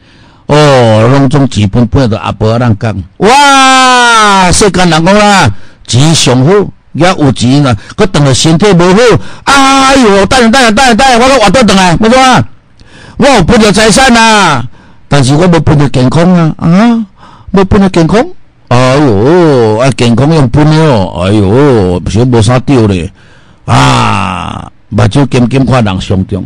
[0.46, 4.50] 哦，拢总基本本都阿伯人讲，哇！
[4.52, 5.50] 世间人讲啦，
[5.86, 6.52] 钱上好，
[6.92, 12.42] 也有钱啦，佮等下身体无好，哎哟，等下等下等下等下，我都活倒等来，没错啊！
[13.16, 14.62] 我有分着财产呐，
[15.08, 17.06] 但是我无分着健康啊，啊，
[17.52, 18.24] 无分着健康，
[18.74, 23.08] 哎哟，啊健康用分哦，哎哟，少无啥丢咧，
[23.66, 26.44] 啊，目睭金金看人上中，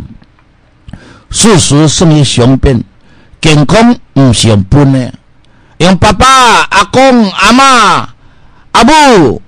[1.30, 2.84] 事实胜于雄辩。
[3.40, 5.10] 健康毋是用分的，
[5.78, 6.26] 用爸爸、
[6.68, 7.64] 阿公、阿妈、
[8.72, 9.40] 阿母，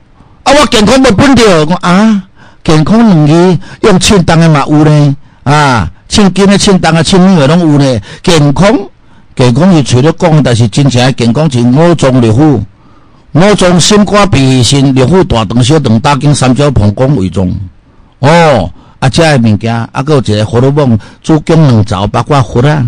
[0.45, 2.23] 啊，我健康无分着，我啊，
[2.65, 8.01] 健康两字用称重的嘛有呢，啊，称斤的、称重的、称米的拢有呢。
[8.23, 8.75] 健康，
[9.37, 12.61] 健康是除了讲，但是真正的健康是五脏六腑，
[13.33, 17.55] 五脏心肝脾肾六腑大肠小肠大经三焦膀胱胃中。
[18.19, 22.85] 哦，啊，这个物件，啊，有一个荷尔蒙，子宫两槽，包括血啊。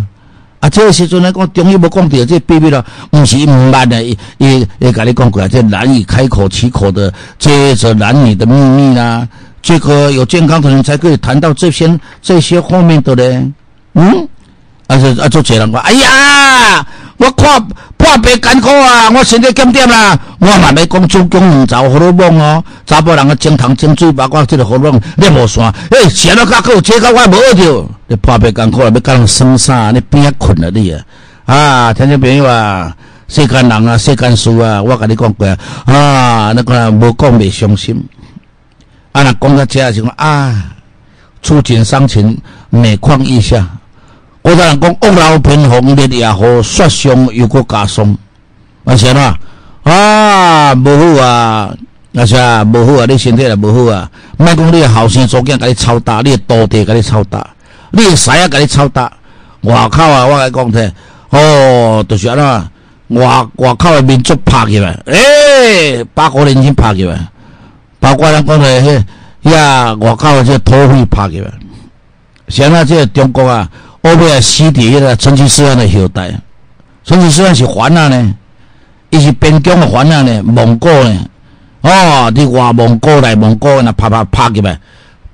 [0.58, 9.26] 啊，这个时阵来讲，中医要讲到这秘密了，毋是毋慢的，伊伊伊甲你讲过啊，这难以开口启口的，这着男女的秘密啦，
[9.62, 13.48] 这个有健康的人才可以谈到这些这些方面的嘞，
[13.94, 14.28] 嗯，
[14.88, 16.86] 啊是啊，做这人讲，哎呀。
[17.22, 17.64] 我看
[17.96, 19.08] 破病艰苦啊！
[19.14, 27.86] 我身体减点啦，我嘛要讲子宫两槽荷尔蒙哦，查甫人个精糖精水，包括这个荷尔蒙，你无算，诶，钱都较够，这个我无着。
[28.08, 29.92] 你破病艰苦啊，要甲人生啥？
[29.92, 31.04] 你边啊困了你啊！
[31.46, 32.92] 啊，听众朋友啊，
[33.28, 35.46] 世间人啊，世间事啊，我甲你讲过
[35.84, 38.04] 啊，那个无讲未伤心。
[39.12, 40.72] 啊，那讲到这时候啊，
[41.40, 42.36] 触景伤情，
[42.68, 43.64] 每况愈下。
[44.42, 48.16] 我才人讲，屋漏偏逢连夜雨，雪上又搁加霜。
[48.84, 49.38] 啊，是哪？
[49.84, 51.72] 啊，无好啊！
[52.16, 53.06] 啊是啊，无好啊！
[53.08, 54.10] 你身体也无好啊！
[54.36, 57.46] 莫讲你后生做囝，甲你操大，你土地甲你操大，
[57.92, 59.12] 你婿啊甲你操大。
[59.60, 60.92] 外口啊，我甲你讲者，
[61.30, 63.20] 哦，就是安怎？
[63.20, 67.28] 外外口的民族拍起来，诶，八国联军拍起来，
[68.00, 69.04] 包括咱讲的迄
[69.52, 71.48] 呀，外口的这土匪拍起来。
[72.48, 73.70] 现在这中国啊。
[74.02, 76.32] 后尾啊，死伫迄个成吉思汗的后代，
[77.04, 78.34] 成吉思汗是反啊呢，
[79.10, 81.26] 伊是边疆的反啊呢，蒙古呢，
[81.82, 84.78] 哦，伫外蒙古内蒙古那拍拍拍入来，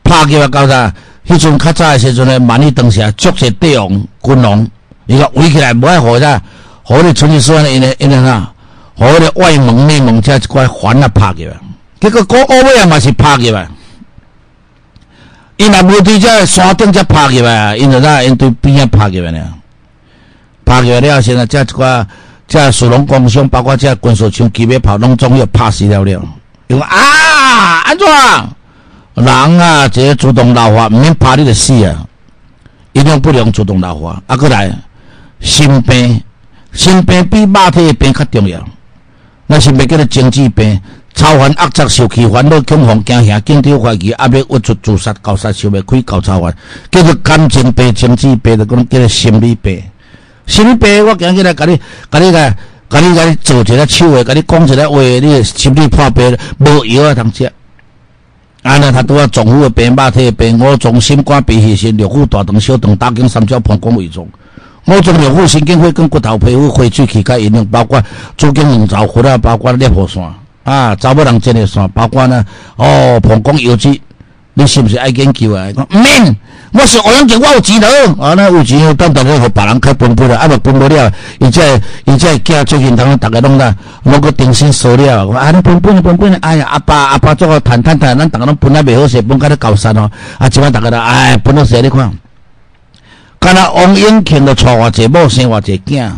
[0.05, 0.93] 拍入来到啥？
[1.27, 3.89] 迄阵较早的时阵呢，万里长城足些帝王
[4.23, 4.67] 军王，
[5.07, 6.41] 伊个围起来无爱好啥，
[6.83, 8.51] 好你成吉思汗因为因为啥？
[8.99, 11.57] 好你外蒙内蒙这一块反啊拍入来，
[12.01, 13.69] 结果个后尾也嘛是拍入来。
[15.59, 19.55] 因若无伫遮山顶才拍入来，因着哪因对边仔拍入来呢？
[20.65, 22.07] 拍入来了，现在这一寡
[22.47, 26.23] 这属龙工商，包括这军事枪、机炮，拢总要拍死了了。
[26.69, 28.07] 因为啊，安怎？
[29.15, 32.07] 人啊，这主动老化，毋免拍你就死啊！
[32.93, 34.23] 一定不能主动老化。
[34.29, 34.73] 啊，过来，
[35.41, 36.23] 心病，
[36.73, 38.65] 心病比肉体的病较重要。
[39.49, 40.81] 那心病叫做经济病，
[41.15, 46.55] 超烦恶杂，受气烦恼，恐慌惊吓，紧张怀疑，压力郁卒，自杀、搞杀，想袂开，搞超烦，
[46.91, 49.83] 叫做感情病、经济病，就讲叫做心理病。
[50.47, 51.81] 心理病，我今日来甲你，
[52.11, 52.57] 甲你来，
[52.89, 57.53] 甲你来做一个手话，甲你讲一个话，你心理破病，无药啊通食。
[58.63, 64.25] 安尼，他拄啊，脏腑的病、肉体的病，五脏、心肝、脾、肺、肾、六腑、大肠、小肠、大经、三焦、膀胱、胃脏。
[64.87, 68.03] 五脏六腑、神经、血管、骨头、皮肤、血水、气、甲营养，包括
[68.37, 70.23] 主经、两槽、骨啊，包括裂喉线
[70.69, 72.45] 啊，查某人前列腺，包括呢，
[72.77, 73.89] 哦，膀胱、腰子。
[74.53, 75.71] 你是不是爱研究啊？
[75.73, 76.37] 讲唔免，
[76.73, 77.89] 我是欧阳杰，我有钱咯。
[78.21, 85.31] 啊，那有钱，等等咧，互别人开分配了，啊，无分配了，伊这伊这囝最近当大家拢啦，拢个定薪收了。
[85.31, 90.11] 啊，你分配分配，哎呀，阿爸阿爸做个谈谈谈，咱大家拢分啊袂好势，分甲咧高山哦。
[90.39, 92.13] 啊，即摆大家都哎，分到势你看，
[93.39, 96.11] 干那王永庆都娶偌济某，生偌济囝。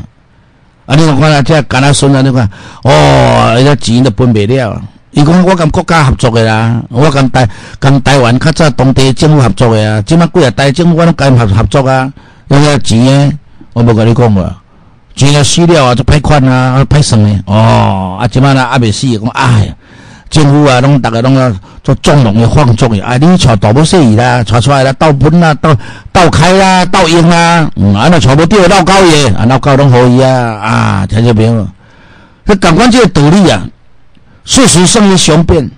[0.91, 2.51] 啊，你看啊，这干那孙啊，你看，
[2.83, 4.83] 哦，伊个钱都分袂了。
[5.13, 12.13] 伊讲我跟国家合作的啦，我跟台跟台湾较早当地政府合作的啊，即马几啊台政府我拢跟合合作啊，
[12.49, 13.39] 那个钱诶，
[13.73, 14.53] 我无甲你讲无，
[15.15, 19.73] 钱啊死了啊，就歹款啊，歹算诶，哦，啊即马呢还未死，讲哎，
[20.31, 21.53] 政府啊，拢逐个拢啊
[21.83, 25.77] 做纵容的放纵诶，啊你带大部细啦，查出来啦，倒本啦，倒
[26.13, 31.69] 倒开啦，倒用啦，嗯，啊那全部丢闹高爷，啊闹高拢可以啊，啊听见没有？
[32.47, 33.63] 这感官这个道理啊。
[34.45, 35.71] 事实胜于雄辩。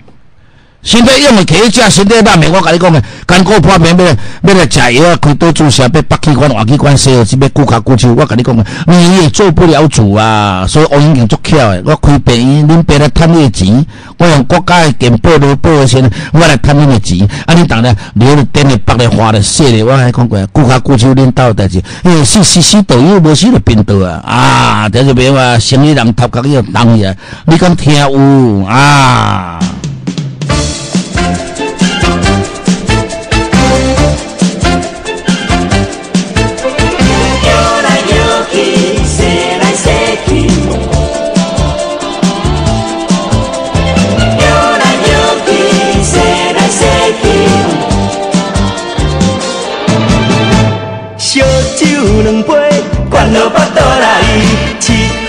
[0.83, 4.05] 现在用的企食，现在那面我甲你讲的，干果破面要
[4.53, 10.65] 要来吃药啊，开刀注射，要拔器官、换器官、洗耳机，要骨卡骨手，我甲你讲的，你也做不了主啊。
[10.67, 13.85] 所以我已经足巧的，我开病院，恁爸来赚你的钱，
[14.17, 17.25] 我用国家的健保的钱，我来赚恁的钱。
[17.45, 24.21] 啊，你当然留了电的、白的、花的、血的，我还讲过，骨卡骨手恁斗代志，因为死死死都有，无死就病倒啊。
[24.25, 27.15] 啊，这就别话生意人头壳要当呀，
[27.45, 29.59] 你讲听有啊？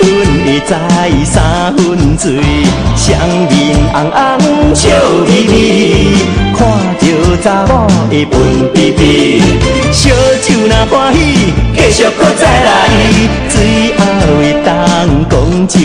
[0.05, 0.75] 分会知
[1.25, 2.33] 三分醉，
[2.95, 3.53] 双面
[3.93, 4.89] 红红笑
[5.27, 6.19] 眯眯，
[6.55, 7.03] 看着
[7.43, 8.39] 查某会笨
[8.75, 9.43] 逼逼，
[9.93, 10.11] 烧
[10.43, 11.19] 酒若欢喜，
[11.75, 12.69] 继续搁再来，
[13.49, 13.57] 最
[13.97, 14.05] 后
[14.39, 14.69] 会当
[15.31, 15.79] 讲酒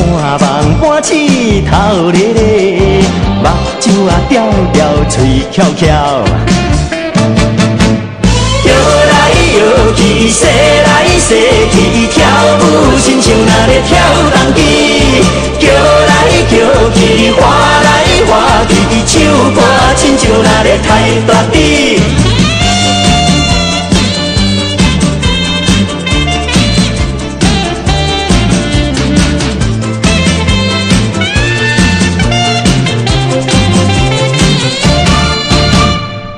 [0.00, 3.02] 话，半梦半醒头咧咧，
[3.42, 3.46] 目
[3.78, 4.34] 睭啊吊
[4.72, 5.86] 吊，嘴翘翘。
[9.66, 10.88] 摇起，踅来
[11.18, 11.30] 踅
[11.72, 12.14] 去，跳
[12.60, 12.62] 舞
[13.00, 13.98] 亲像那咧跳
[14.30, 14.58] 动机，
[15.58, 15.64] 叫
[16.06, 16.10] 来
[16.48, 16.54] 叫
[16.94, 17.40] 去，划
[17.82, 17.86] 来
[18.28, 18.30] 划
[18.68, 18.70] 去，
[19.06, 19.14] 唱
[19.54, 19.58] 歌
[19.96, 20.88] 亲像那咧太
[21.26, 21.54] 大滴。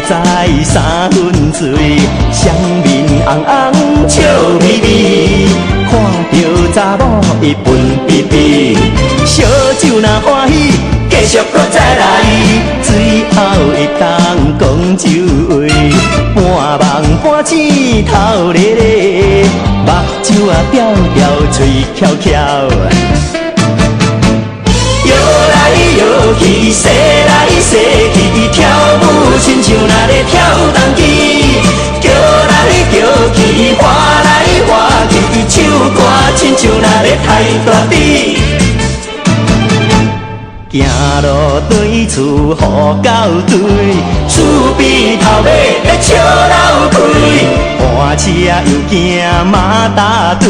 [0.00, 1.68] 知三分醉，
[2.32, 4.20] 双面红红笑
[4.60, 5.48] 眯眯，
[5.90, 5.92] 看
[6.32, 6.34] 着
[6.74, 7.66] 查某会笨
[8.06, 8.76] 逼逼，
[9.24, 9.42] 烧
[9.78, 10.72] 酒若欢喜，
[11.08, 12.02] 继续搁再来，
[12.82, 13.36] 最后
[13.70, 14.02] 会当
[14.58, 15.08] 讲酒
[16.34, 19.44] 话，半梦半醒头咧咧，
[19.84, 19.88] 目
[20.22, 20.78] 睭啊吊
[21.14, 21.20] 吊，
[21.52, 23.39] 嘴翘翘。
[26.00, 26.06] 摇
[26.38, 26.88] 去，踅
[27.26, 27.76] 来踅
[28.14, 28.58] 去，跳
[29.02, 29.04] 舞
[29.38, 30.40] 亲像那咧跳
[30.72, 31.60] 动机，
[32.00, 32.52] 叫来
[32.90, 32.94] 叫
[33.34, 33.38] 去，
[33.74, 33.82] 划
[34.24, 34.28] 来
[34.66, 34.70] 划
[35.10, 35.12] 去，
[35.46, 35.54] 唱
[35.94, 35.98] 歌
[36.36, 37.28] 亲像那咧太
[37.66, 37.94] 大滴。
[40.72, 40.86] 行
[41.22, 43.10] 路对厝好狗
[43.46, 43.58] 对，
[44.28, 45.48] 厝边头尾
[45.82, 46.54] 咧笑流
[46.92, 46.96] 开，
[47.78, 48.30] 换车
[48.66, 49.20] 又惊
[49.50, 50.48] 马大队，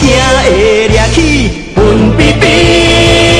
[0.00, 0.02] 惊
[0.42, 3.33] 会掠去笨逼逼。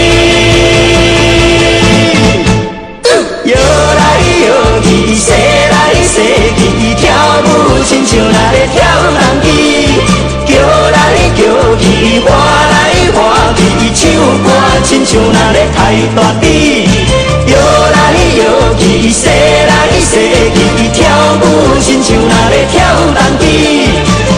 [7.84, 8.80] 亲像那咧跳
[9.12, 9.46] 人机，
[10.46, 10.52] 叫
[10.90, 10.96] 来
[11.36, 11.42] 叫
[11.76, 12.28] 去，划
[12.70, 12.72] 来
[13.12, 13.18] 划
[13.54, 13.60] 去，
[13.94, 14.02] 唱
[14.42, 14.46] 歌
[14.82, 15.78] 亲像那咧抬
[16.16, 16.88] 大滴，
[17.46, 17.54] 摇
[17.92, 17.96] 来
[18.38, 18.40] 摇
[18.78, 19.28] 去，踅
[19.68, 20.16] 来踅
[20.54, 21.04] 去，跳
[21.42, 21.44] 舞
[21.78, 22.80] 亲像那咧跳
[23.14, 23.44] 人机，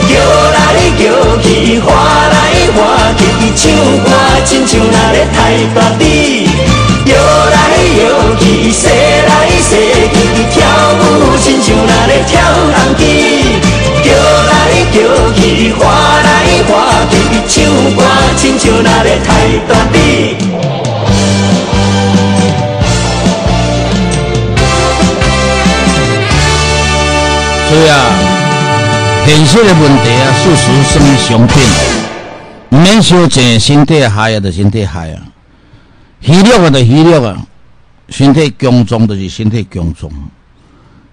[0.09, 0.13] 叫
[0.51, 0.57] 来
[0.99, 1.01] 叫
[1.41, 1.87] 去，划
[2.29, 2.35] 来
[2.75, 2.79] 划
[3.17, 3.21] 去，
[3.55, 3.71] 唱
[4.03, 4.11] 歌
[4.45, 5.37] 亲像那咧抬
[5.73, 6.49] 大滴。
[7.07, 7.57] 摇来
[8.01, 8.03] 摇
[8.41, 9.31] 去，踅来
[9.63, 10.67] 踅去，跳。
[11.39, 13.36] 机，叫来叫
[15.35, 15.85] 去，花
[16.23, 17.15] 来花去，
[17.49, 18.03] 唱歌
[18.37, 19.97] 亲像那咧太大比。
[27.69, 27.95] 所以啊，
[29.27, 31.59] 现实的问题啊，事实胜相变，
[32.69, 35.21] 免小钱，身体害啊，就身体害啊，
[36.21, 37.37] 虚弱啊，就虚弱啊，
[38.09, 40.11] 身体强壮就是身体强壮，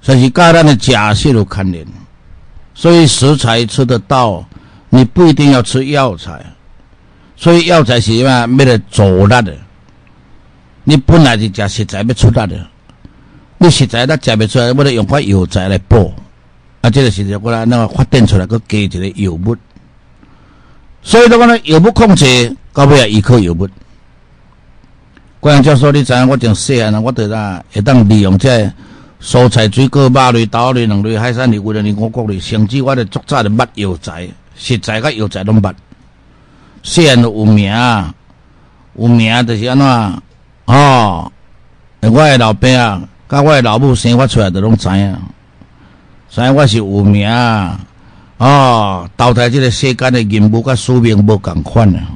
[0.01, 1.85] 这是跟咱的假设有关联。
[2.73, 4.45] 所以食材吃得到，
[4.89, 6.43] 你不一定要吃药材。
[7.35, 9.55] 所以药材是嘛，为了做力的。
[10.83, 12.67] 你本来就食食材要出力的，
[13.57, 16.13] 你食材那食不出来，我得用块药材来补。
[16.81, 19.55] 啊，这个是就过来那个发电出来，佮加一个药物，
[21.01, 23.67] 所以的话呢，药物控制到尾也依靠药物。
[25.39, 28.69] 关教授，你知影我从细汉啊，我得啦会当利用这
[29.23, 35.73] 蔬菜、水果、肉类、豆类、两类、海产类、为了你五谷类，甚至我的作早的捌药材、食材甲药材拢捌。
[36.83, 37.73] 细汉有名，
[38.97, 39.87] 有名就是安怎
[40.65, 41.31] 哦？
[42.01, 45.17] 我的老爸啊，甲我的老母生我出来，都拢知影。
[46.27, 47.79] 所以我是有名啊！
[48.39, 52.09] 哦，投胎这个世间的任务甲使命无共款啊！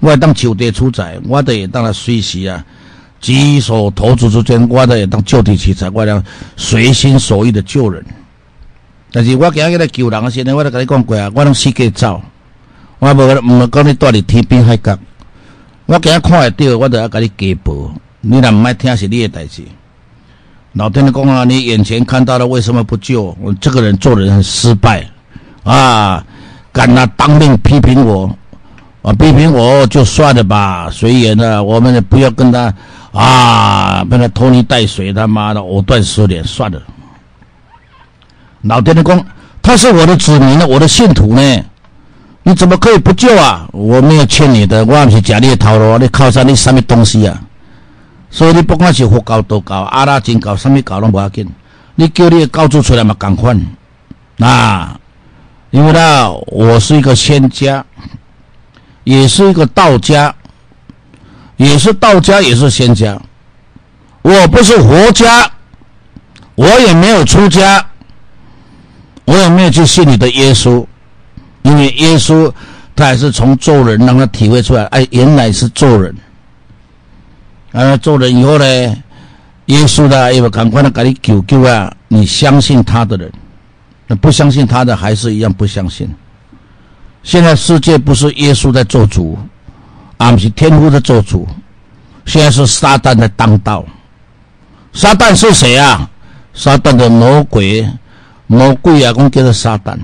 [0.00, 2.64] 我当就地取材，我都会当来随时啊，
[3.20, 6.22] 举手投足之间，我都会当就地取材，我当
[6.56, 8.04] 随心所欲的救人。
[9.10, 12.20] 但是我今日来救人的时候，我都跟你讲过啊，我拢四界走，
[12.98, 14.98] 我无毋讲你住伫天边海角。
[15.86, 17.92] 我今日看会到，我都要甲你加报。
[18.20, 19.62] 你若毋爱听，是你的代志。
[20.74, 23.36] 老天的公啊，你眼前看到了，为什么不救？
[23.40, 25.08] 我这个人做人很失败
[25.64, 26.24] 啊！
[26.70, 28.30] 敢拿当面批评我，
[29.02, 31.64] 啊，批评我就算了吧，随缘了。
[31.64, 32.72] 我们不要跟他
[33.18, 36.80] 啊，跟他拖泥带水，他妈的藕断丝连，算了。
[38.62, 39.24] 老天的公，
[39.60, 41.64] 他是我的子民呢，我的信徒呢，
[42.44, 43.68] 你怎么可以不救啊？
[43.72, 47.42] 我没有欠你的，我不是假你的头路，你靠山你什么东西啊？
[48.30, 51.48] 所以你不管是佛教、道教、阿拉金教，什么教拢无要紧。
[51.96, 53.52] 你叫你的教主出来嘛，赶快
[54.38, 54.96] 啊！
[55.70, 57.84] 因为呢，我是一个仙家，
[59.02, 60.32] 也是一个道家，
[61.58, 63.20] 也是道家，也是仙家。
[64.22, 65.48] 我不是佛家，
[66.54, 67.86] 我也没有出家，
[69.26, 70.84] 我也没有去信你的耶稣，
[71.62, 72.50] 因为耶稣
[72.96, 76.14] 他也是从做人让他体会出来，哎，原来是做人。
[77.72, 78.64] 啊，做人以后呢，
[79.66, 81.94] 耶稣呢，又赶快的给你救救啊！
[82.08, 83.30] 你相信他的人，
[84.06, 86.08] 那不相信他的还是一样不相信。
[87.22, 89.38] 现在世界不是耶稣在做主，
[90.18, 91.48] 而是天父在做主。
[92.26, 93.82] 现在是撒旦在当道。
[94.92, 96.10] 撒旦是谁啊？
[96.52, 97.88] 撒旦的魔鬼，
[98.46, 99.96] 魔鬼啊，讲叫做撒旦。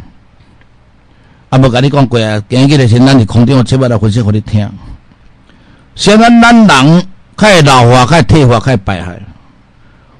[1.50, 4.66] 啊，无跟你讲过啊，今日的是咱是空中切不来分析给你听。
[5.94, 7.06] 现在咱人。
[7.36, 9.20] 开老化，开退化，开白害。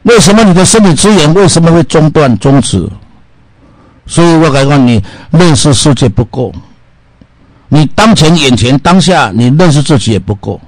[0.03, 2.91] 为什么你的身体资源为什么会中断、终止？
[4.05, 6.53] 所以我感觉你认识世界不够，
[7.75, 10.61] 你当前、眼前、当下，你认识自己也不够。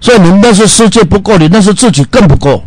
[0.00, 2.62] 所以你认识世界不够，你认识自己更不够。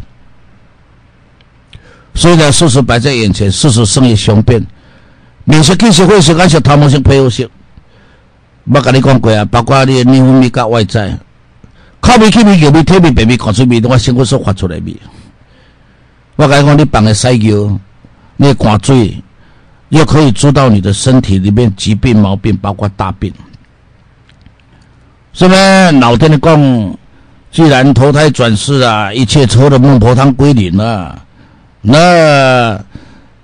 [2.14, 4.62] 所以呢，事实摆在眼前，事实胜于雄辩。
[5.46, 7.50] 面色、气色、会色、感受、头毛色、皮肤色，
[8.66, 11.18] 我跟你讲过啊，包括你的内分泌跟外在。
[12.02, 14.94] 靠味、气味、油味、体味、白味、口水味，都我生活所发出来味。
[16.36, 17.80] 我跟你讲，你放个西药，
[18.36, 19.24] 你挂嘴，
[19.88, 23.34] 又可以知道你的身体里面疾病毛病，包括大病。
[25.34, 26.98] 是么老天的讲，
[27.52, 31.18] 既然投胎转世啊，一切抽的孟婆汤归零了，
[31.82, 32.78] 那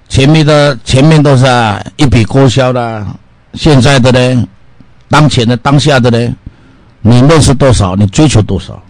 [0.09, 3.05] 前面的前面都是啊一笔勾销的，
[3.53, 4.47] 现在的呢，
[5.09, 6.35] 当前的当下的呢？
[7.01, 7.95] 你认识多少？
[7.95, 8.81] 你追求多少？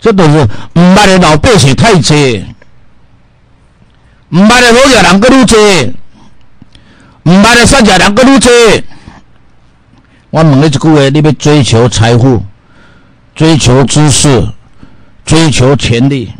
[0.00, 0.38] 这都是
[0.74, 2.44] 唔捌的老百姓太济，
[4.30, 5.56] 唔捌的老家人个愈济，
[7.24, 8.48] 唔捌的善家人个愈济。
[10.30, 12.42] 我问你一句话：你要追求财富、
[13.34, 14.48] 追求知识、
[15.24, 16.32] 追求权利，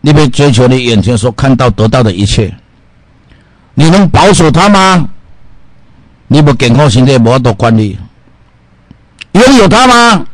[0.00, 2.52] 你要追求你眼前所看到得到的一切，
[3.74, 5.08] 你能保守它吗？
[6.26, 7.96] 你不健康身体，无法度管理。
[9.32, 10.26] 拥有它吗？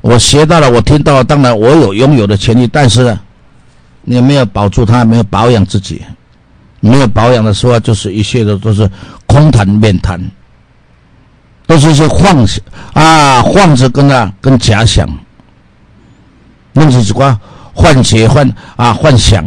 [0.00, 1.24] 我学到了，我听到了。
[1.24, 3.18] 当然，我有拥有的权利，但是
[4.02, 6.02] 你没有保住它，没有保养自己，
[6.78, 8.88] 没有保养的时候，就是一切的都是
[9.26, 10.20] 空谈、面谈，
[11.70, 12.60] 都是一些幻想
[12.94, 15.08] 啊，幻着跟啊，跟假想，
[16.72, 17.38] 那是一个？
[17.72, 19.44] 幻觉、幻啊，幻想。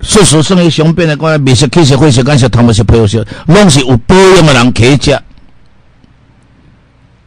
[0.00, 5.16] 事实胜于雄辩的，讲美食、气食、会食、干食、汤姆食、配食，拢是有保养的人可以食。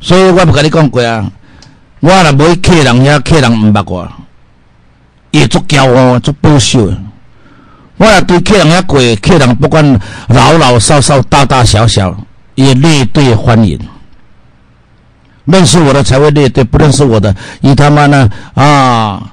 [0.01, 1.25] 所以我不跟你讲过啊，
[2.01, 4.11] 我若无客人遐，客人毋捌我，
[5.31, 6.93] 也足骄傲、足保守。
[7.95, 12.13] 我若对客人遐过，客人不管老老少少、大大小小，
[12.55, 13.79] 也列队欢迎。
[15.45, 19.29] 认识我的才会列队，不认识我的，你他妈呢啊！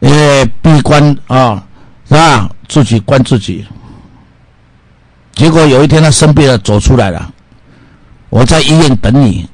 [0.00, 1.62] 呃，闭关啊，
[2.08, 2.50] 是吧？
[2.66, 3.66] 自己关自己。
[5.34, 7.30] 结果有一天他生病了，走出来了。
[8.30, 9.46] 我在医院等你，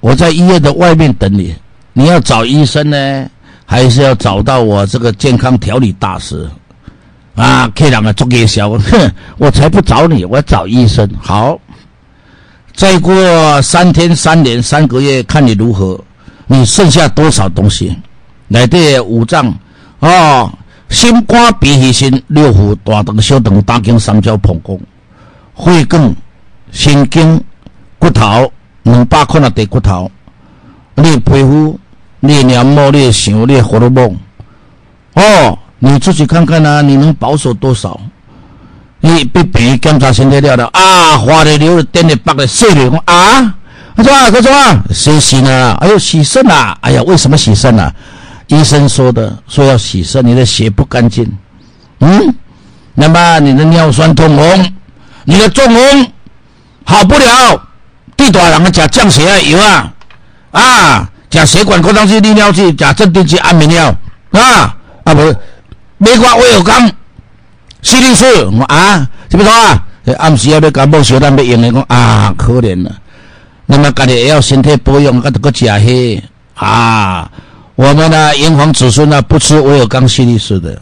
[0.00, 1.54] 我在医院的外面等你。
[1.92, 3.26] 你要找医生呢，
[3.66, 6.48] 还是要找到我这个健康调理大师？
[7.34, 11.08] 啊，客人啊，做夜宵，哼，我才不找你，我要找医生。
[11.20, 11.58] 好，
[12.74, 15.98] 再过三天、三年、三个月，看你如何，
[16.46, 17.96] 你剩下多少东西？
[18.48, 19.54] 来的五脏。
[20.00, 20.50] 哦，
[20.88, 24.78] 心肝脾气心六腑大肠小肠胆经三焦膀胱
[25.54, 26.14] 肺更
[26.72, 27.38] 神经
[27.98, 28.50] 骨头
[28.84, 30.10] 两百块的骨头，
[30.94, 31.78] 你皮肤
[32.18, 34.16] 你黏膜你想你活络梦
[35.14, 38.00] 哦，你自己看看啊，你能保守多少？
[39.00, 43.54] 你被病检查身体了了啊，花的流的点的白的血的啊，
[43.96, 45.76] 他说啊，他说啊谁洗呢？
[45.80, 46.76] 哎呦洗肾啊！
[46.82, 47.92] 哎呀，为什么洗肾啊？
[48.48, 51.30] 医生说的，说要洗肾，你的血不干净，
[52.00, 52.34] 嗯，
[52.94, 54.72] 那么你的尿酸通红，
[55.24, 56.12] 你的中风
[56.84, 57.62] 好不了，
[58.16, 59.92] 地大人吃降血压油啊，
[60.50, 63.94] 啊，吃血管扩张剂、利尿剂、吃镇定剂、安眠药
[64.32, 65.36] 啊，啊不是，
[65.98, 66.90] 美国威尔刚，
[67.82, 69.86] 西力士，我啊，怎么说啊？
[70.18, 72.90] 暗时要要感冒小蛋要用的，讲啊，可怜了，
[73.66, 76.22] 那么家己也要身体保养，个得个吃些
[76.54, 77.30] 啊。
[77.76, 80.78] 我们呢，炎黄子孙呢，不吃威尔刚西力士的，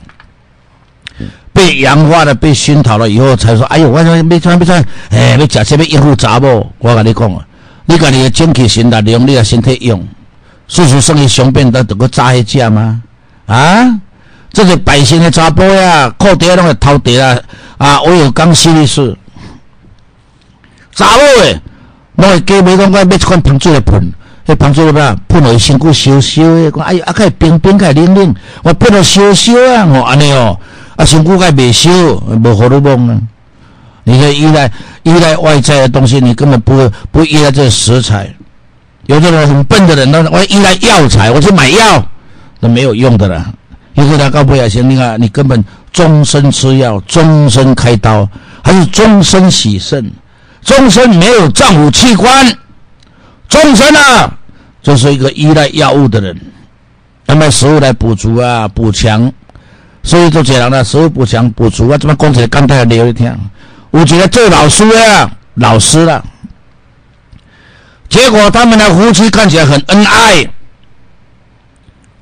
[1.52, 7.44] 被氧化了，被熏陶了以后，才说：“哎呦，我说没穿没穿，哎，要吃什么应付杂不？”我跟你讲啊，
[7.86, 10.04] 你家你的精气神力量，你的身体用，
[10.66, 13.02] 事实上于雄辩得得个炸一架吗？
[13.46, 13.84] 啊，
[14.52, 17.38] 这些百姓的查甫呀，靠爹拢会偷爹啊！
[17.76, 19.16] 啊，威尔刚西力士，
[20.94, 21.60] 查某诶，
[22.16, 24.12] 拢会加买讲我买一款喷水来喷。
[24.46, 25.14] 迄帮助了吧？
[25.28, 29.84] 喷落身躯烧烧的，讲哎呀，啊，开冰冰开冷冷，我喷落烧烧啊！
[29.84, 30.58] 我安尼哦，
[30.96, 33.20] 啊，身躯开未烧，无荷尔蒙呢？
[34.04, 34.72] 你看依赖
[35.02, 38.34] 依赖外在的东西，你根本不不依赖这个食材。
[39.04, 42.02] 有的人很笨的人，那我依赖药材，我去买药，
[42.60, 43.52] 那没有用的了。
[44.04, 48.28] 有个人告不雅行，你看你根本终身吃药，终身开刀，
[48.62, 50.10] 还是终身洗肾，
[50.62, 52.46] 终身没有脏腑器官，
[53.48, 54.32] 终身啊！
[54.80, 56.40] 就是一个依赖药物的人，
[57.26, 59.32] 要买食物来补足啊，补强。
[60.04, 63.36] 所以做这人呢，食物补强补足啊，怎么讲起来刚才聊一天，
[63.90, 66.24] 我觉得做老师啊，老师了。
[68.08, 70.48] 结果他们的夫妻看起来很恩爱，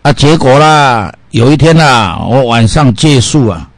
[0.02, 3.68] 啊，结果啦，有一天呐，我晚上借宿啊。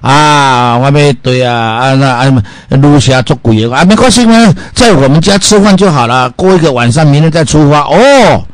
[0.00, 4.34] 啊，外面对啊，啊那啊录下做鬼啊，没关系嘛，
[4.74, 6.28] 在我们家吃饭就好了。
[6.32, 7.80] 过一个晚上，明天再出发。
[7.80, 8.44] 哦，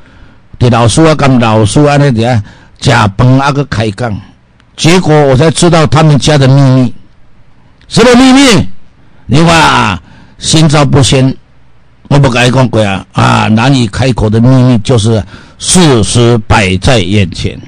[0.59, 2.41] 对老叔啊，跟老叔啊那点
[2.79, 4.17] 假崩那个开杠，
[4.77, 6.95] 结果我才知道他们家的秘密。
[7.89, 8.69] 什么秘密？
[9.27, 9.99] 你看，
[10.39, 11.35] 心照不宣，
[12.09, 15.21] 我不敢讲鬼啊啊，难以开口的秘密就是
[15.59, 17.61] 事实摆在眼前，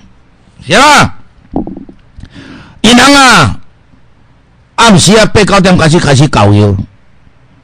[0.67, 1.15] 行吧？
[2.83, 3.59] 银行啊！
[4.77, 6.75] 暗时啊，八九点开始开始搞药，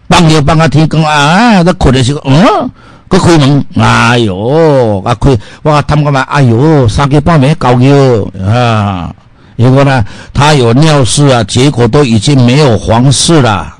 [0.08, 1.62] 放药放到天光啊！
[1.64, 2.70] 都困的时候，嗯，
[3.08, 9.12] 佮开门，哎哟，啊开，我他们干嘛，哎哟，三更半夜搞药啊！
[9.56, 13.74] 结果呢，他有尿事啊，结果都已经没有黄氏了。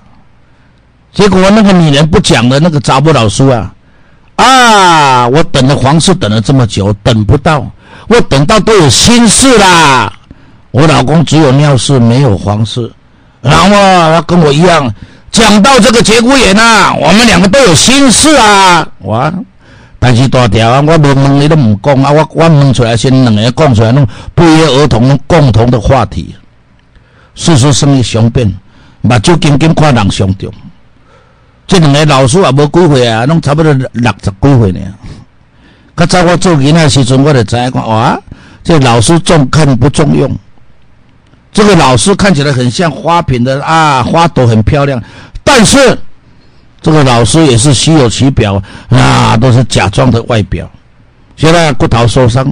[1.13, 3.73] 结果那个女人不讲的那个查不老叔啊，
[4.37, 7.71] 啊，我等了黄氏等了这么久，等不到，
[8.09, 10.13] 我等到都有心事啦。
[10.71, 12.91] 我老公只有尿事，没有黄事。
[13.41, 14.93] 然后他跟我一样，
[15.31, 18.87] 讲到这个节骨眼呐，我们两个都有心事啊。
[18.99, 19.33] 我，
[19.99, 26.35] 但是大条啊，我无问你都唔讲啊，我我问出来先两个讲出来，弄不约而同共同的话题。
[27.35, 28.53] 事实胜于雄辩，
[29.01, 30.53] 目睭紧紧看人相中。
[31.67, 34.81] 这两个老师也无几岁啊，拢差不多六十几岁呢。
[35.99, 38.17] 较早我做囡仔时阵，我就知影讲哇，
[38.63, 40.31] 这老师重看不重用。
[41.53, 45.03] 这个老师看起来很像花瓶的啊，花朵很漂亮，
[45.43, 45.99] 但是
[46.81, 50.71] 这个老师也是虚有其表啊，都是假装的外表。
[51.37, 52.47] 现在骨头受伤，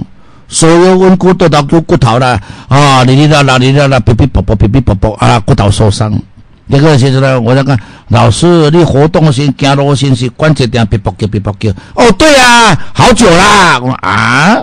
[0.49, 2.37] 所有稳固都到骨骨头了
[2.67, 3.03] 啊！
[3.05, 6.11] 你你啦啦你啦啦，哔哔啵啵哔哔啵啵啊，骨头受伤。
[6.69, 11.69] 那个时候呢，我在看老师，你活动先走路先是关节点别不叫别不叫。
[11.95, 13.79] 哦，对啊，好久啦！
[13.79, 14.57] 我啊，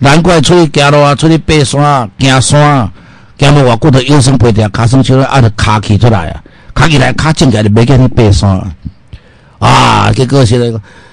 [0.00, 2.90] 难怪出去走路啊，出去爬山、行山，
[3.38, 6.42] 行到我骨头腰酸背痛，卡生出来啊，就卡起出来啊，
[6.74, 8.60] 卡起来卡正起来，没给你爬山
[9.60, 10.10] 啊。
[10.12, 10.66] 这个现在，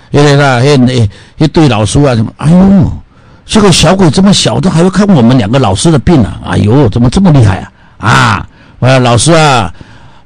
[0.09, 2.91] 因为那那那一对老师啊，什么，哎呦，
[3.45, 6.39] 这个小鬼这么小，都还会看我们两个老师的病啊！
[6.43, 7.57] 哎呦，怎么这么厉害
[7.99, 8.09] 啊？
[8.09, 8.47] 啊，
[8.79, 9.71] 我老师啊。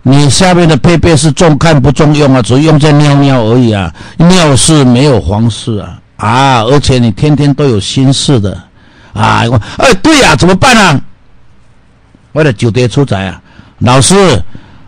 [0.09, 6.63] 你下面的配备是重看不重用啊，只用在尿尿而已啊，尿事没有黄事啊啊！
[6.63, 8.57] 而且你天天都有心事的
[9.11, 9.43] 啊！
[9.51, 11.01] 我哎，对呀，怎么办呢？
[12.31, 13.41] 为了酒店出宅啊，
[13.79, 14.41] 老师，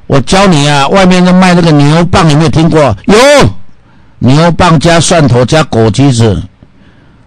[0.08, 2.96] 我教你啊，外面在卖那个牛蒡，有没有听过？
[3.06, 3.16] 有，
[4.20, 6.42] 牛蒡加蒜头加枸杞子，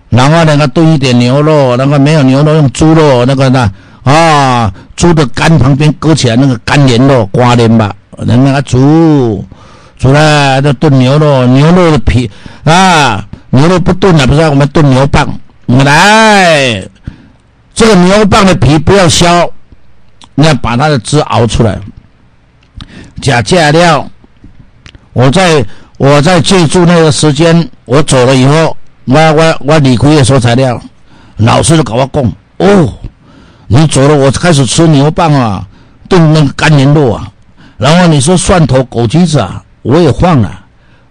[0.08, 3.70] 然后那个炖一点牛肉，那个没有牛肉用猪肉那个呢？
[4.04, 4.72] 啊，
[5.02, 9.44] 猪的肝旁边割起来那个肝连肉刮连吧，那个煮
[9.98, 12.30] 煮了那炖牛肉，牛肉的皮
[12.62, 15.26] 啊，牛肉不炖了，不是我们炖牛蒡。
[15.66, 16.80] 来，
[17.74, 19.50] 这个牛蒡的皮不要削，
[20.36, 21.76] 你要把它的汁熬出来。
[23.20, 24.08] 加酱料，
[25.12, 25.66] 我在
[25.98, 28.76] 我在借住那个时间，我走了以后，
[29.06, 30.80] 我我我离开的时候材料，
[31.38, 32.22] 老师就跟我讲
[32.58, 32.94] 哦。
[33.74, 35.66] 你走了，我开始吃牛蒡啊，
[36.06, 37.26] 炖那个干年肉啊，
[37.78, 40.60] 然后你说蒜头、枸杞子啊，我也换了。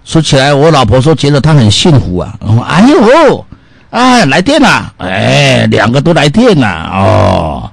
[0.06, 2.36] 说起来，我老婆说觉得她很幸福啊。
[2.40, 3.46] 然后哎呦，
[3.90, 7.72] 哎来电了，哎两个都来电了哦。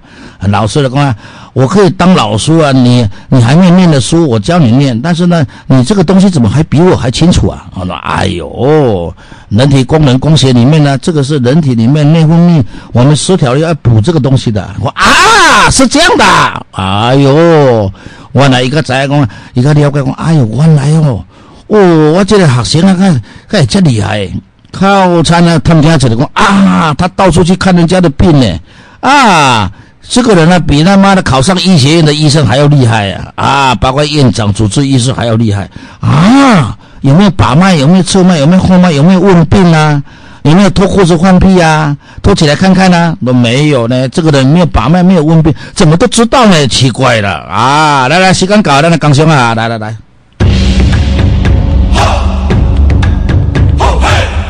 [0.48, 1.14] 老师的讲。
[1.58, 4.96] 我可以当老师啊，你你还没念的书，我教你念。
[5.02, 7.66] 但是呢，你这个东西怎么还比我还清楚啊？
[7.74, 9.12] 我说，哎呦，
[9.48, 14.70] 人体功能工学里面呢，这个是人体里面内分泌，我们失调要补这个东西的。
[14.78, 16.66] 我啊，是这样的。
[16.70, 17.92] 哎呦，
[18.30, 21.24] 我来一个仔讲，一个了解讲，哎呦，原来哦，
[21.66, 24.30] 哦，我这个学生啊，看看这厉害，
[24.70, 28.60] 靠餐呢，他们家这里讲啊，他到处去看人家的病呢，
[29.00, 29.72] 啊。
[30.10, 33.32] 这个人呢，比他妈的考上医学院的医生还要厉害呀！
[33.34, 35.68] 啊，包括院长、主治医师还要厉害
[36.00, 36.76] 啊！
[37.02, 37.74] 有没有把脉？
[37.74, 38.38] 有没有测脉？
[38.38, 38.90] 有没有号脉？
[38.90, 40.02] 有没有问病啊？
[40.42, 41.94] 有没有脱裤子换屁啊？
[42.22, 43.14] 脱起来看看呢？
[43.24, 44.08] 都没有呢。
[44.08, 46.66] 这个人没有把脉，没有问病，怎么都知道呢？
[46.68, 48.08] 奇怪了啊！
[48.08, 49.94] 来来，时间搞，来来，刚兄啊，来来来，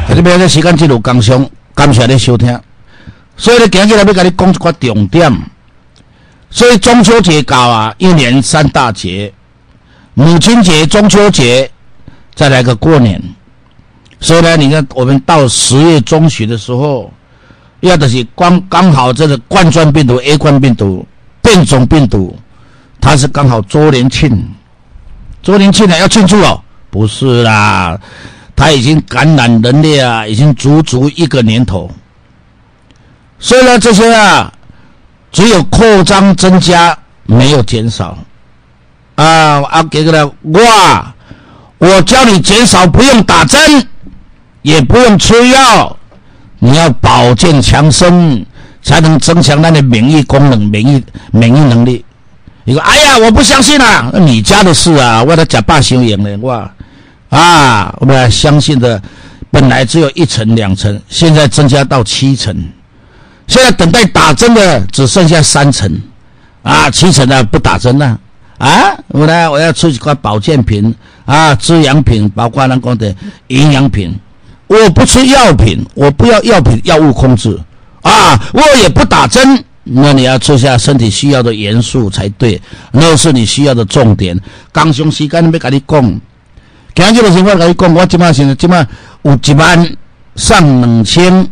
[0.08, 2.58] 在这边的时间记录，刚兄，感谢你收听。
[3.38, 5.42] 所以呢，今日来要跟你讲一个重点。
[6.50, 9.32] 所以中秋节搞啊，一年三大节：
[10.14, 11.70] 母亲节、中秋节，
[12.34, 13.22] 再来个过年。
[14.18, 17.12] 所以呢，你看我们到十月中旬的时候，
[17.80, 21.06] 要的是刚刚好这个冠状病毒 A 冠病毒
[21.40, 22.36] 变种病毒，
[23.00, 24.44] 它是刚好周年庆。
[25.40, 26.60] 周年庆呢要庆祝哦，
[26.90, 27.96] 不是啦，
[28.56, 31.88] 它已经感染人类啊，已经足足一个年头。
[33.38, 34.52] 所以呢，这些啊，
[35.30, 38.18] 只有扩张增加，没有减少。
[39.14, 41.14] 啊啊，给个了哇！
[41.78, 43.86] 我教你减少，不用打针，
[44.62, 45.96] 也不用吃药，
[46.58, 48.44] 你要保健强身，
[48.82, 52.04] 才能增强那的免疫功能、免疫免疫能力。
[52.64, 56.68] 你说，哎呀，我不相信啊，你家的事啊，我的假爸修养的哇
[57.30, 59.00] 啊，我们相信的，
[59.50, 62.56] 本来只有一层两层，现在增加到七层。
[63.48, 66.00] 现在等待打针的只剩下三成，
[66.62, 68.16] 啊，七成的不打针了，
[68.58, 70.94] 啊，我呢，我要吃几块保健品。
[71.28, 73.14] 啊，滋养品，包括那个的
[73.48, 74.18] 营养品，
[74.66, 77.54] 我不吃药品，我不要药品，药物控制，
[78.00, 82.58] 啊，我也不打针，那你要吃下身体需要的元素才对，
[82.92, 84.40] 那是你需要的重点。
[84.72, 86.20] 刚上时间没跟你讲，
[86.94, 88.86] 今日的情况跟你讲，我今麦现在今麦
[89.20, 89.96] 有一万
[90.34, 91.46] 上两千。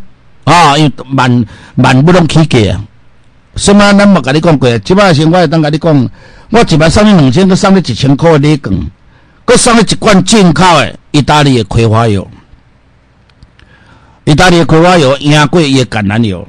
[0.46, 1.44] 啊，因为万
[1.74, 2.80] 万不拢起价啊！
[3.56, 3.92] 什么？
[3.94, 6.10] 咱冇甲你讲过，即摆先我会当甲你讲，
[6.50, 8.72] 我一摆送你两千，佮送你一千块的礼券，
[9.44, 12.28] 佮送你一罐进口的意大利的葵花油，
[14.24, 16.46] 意大利的葵花油赢过伊的橄榄油。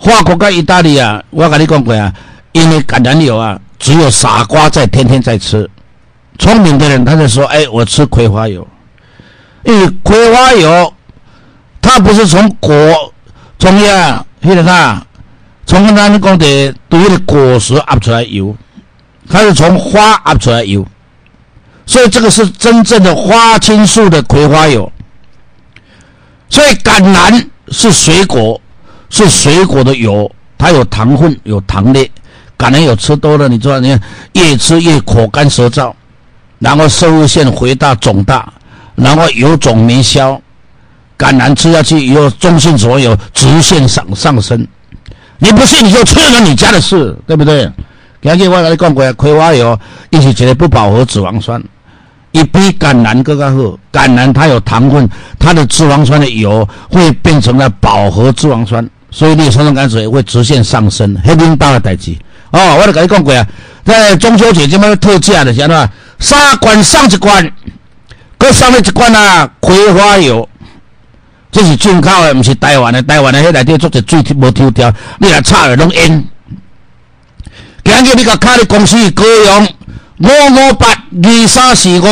[0.00, 2.12] 法国佮意大利啊，我甲你讲过啊，
[2.50, 5.70] 因为橄榄油啊，只有傻瓜在天天在吃，
[6.40, 8.66] 聪明的人他就说：哎，我吃葵花油，
[9.62, 10.92] 因为葵花油。
[11.92, 13.12] 它不是从果
[13.58, 15.04] 从呀，迄个啥，
[15.66, 18.56] 从咱讲的对迄个果实压出来油，
[19.28, 20.86] 它是从花压出来油，
[21.86, 24.90] 所以这个是真正的花青素的葵花油。
[26.48, 28.60] 所以橄榄是水果，
[29.08, 32.08] 是水果的油，它有糖分，有糖类。
[32.56, 34.00] 橄榄油吃多了，你知道，你看
[34.34, 35.92] 越吃越口干舌燥，
[36.60, 38.52] 然后射物腺肥大肿大，
[38.94, 40.40] 然后油肿没消。
[41.20, 44.66] 橄榄吃下去以后，中性所有直线上上升。
[45.38, 47.70] 你不信你就吃了你家的事，对不对？
[48.22, 51.62] 今日我跟你讲过，葵花油一起觉得不饱和脂肪酸，
[52.32, 53.78] 一比橄榄更加好。
[53.92, 55.06] 橄榄它有糖分，
[55.38, 62.16] 它的脂肪酸的油会变成了饱和脂肪酸，所以你三酸甘水会直线上升，很大的代志。
[62.50, 63.46] 哦，我都跟你讲过啊，
[63.84, 65.92] 在中秋节这么特价的，晓得吧？
[66.18, 67.52] 三罐上一罐，
[68.38, 70.46] 各上了一罐啊，葵花油，
[71.52, 73.02] 这是进口的，不是台湾的。
[73.02, 76.24] 台湾的迄内底做只水无抽条，你来炒的拢烟。
[77.82, 79.68] 今日你甲卡的公司高阳
[80.18, 82.04] 五五八二三四五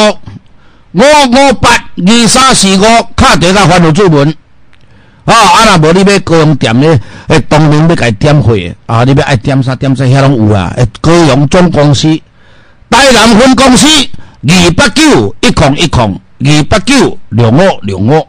[0.92, 2.82] 五五八二三四五，
[3.14, 4.34] 卡底甲发落注文。
[5.24, 9.04] 啊，啊若无你要高阳店咧，诶，当然要甲伊点货啊！
[9.04, 10.72] 你要爱点啥点啥，遐拢有啊！
[10.76, 12.08] 诶，高阳总公司、
[12.88, 13.86] 台南分公司
[14.48, 18.26] 二八九一空一空二八九六五六五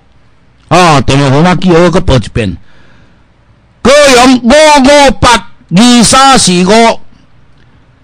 [0.69, 1.01] 啊！
[1.01, 2.55] 电话号码记好，我报一遍。
[3.81, 5.29] 高阳五五八
[5.75, 6.99] 二三四五。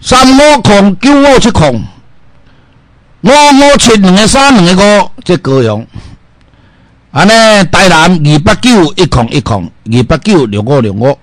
[0.01, 1.83] 三五空九五七空，
[3.21, 5.83] 五五七两个三两个五，这高阳。
[7.11, 7.31] 安尼
[7.71, 11.17] 台南二八九一空一空，二八九六五六五。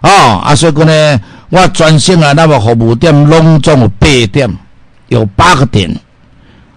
[0.00, 4.50] 哦，啊，所以讲呢，我专省啊，那么服务点拢总有八点，
[5.08, 5.94] 有八个点。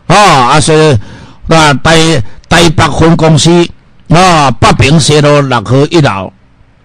[0.07, 0.99] 哦，啊，所以
[1.47, 2.21] 那台
[2.53, 3.49] 台北分公司
[4.09, 6.31] 啊，北平西路六号一楼，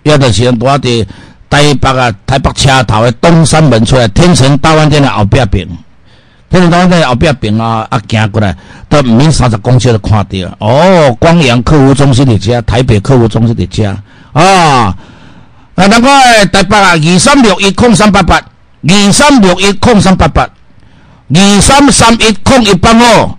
[0.02, 1.06] 也就是多伫。
[1.50, 5.68] 台北啊，台北车头的东山门出来，天成大饭店的后壁边，
[6.48, 8.56] 天成大饭店的后壁边啊，啊行过来，
[8.88, 10.56] 到唔免三十公尺就看到。
[10.58, 13.94] 哦，光阳客服中心的家，台北客服中心的家
[14.32, 14.42] 啊。
[14.42, 14.96] 啊，
[15.74, 18.40] 那个台北啊，二三六一空三八八，
[18.88, 20.48] 二三六一空三八八，
[21.34, 23.36] 二三三一空一八五，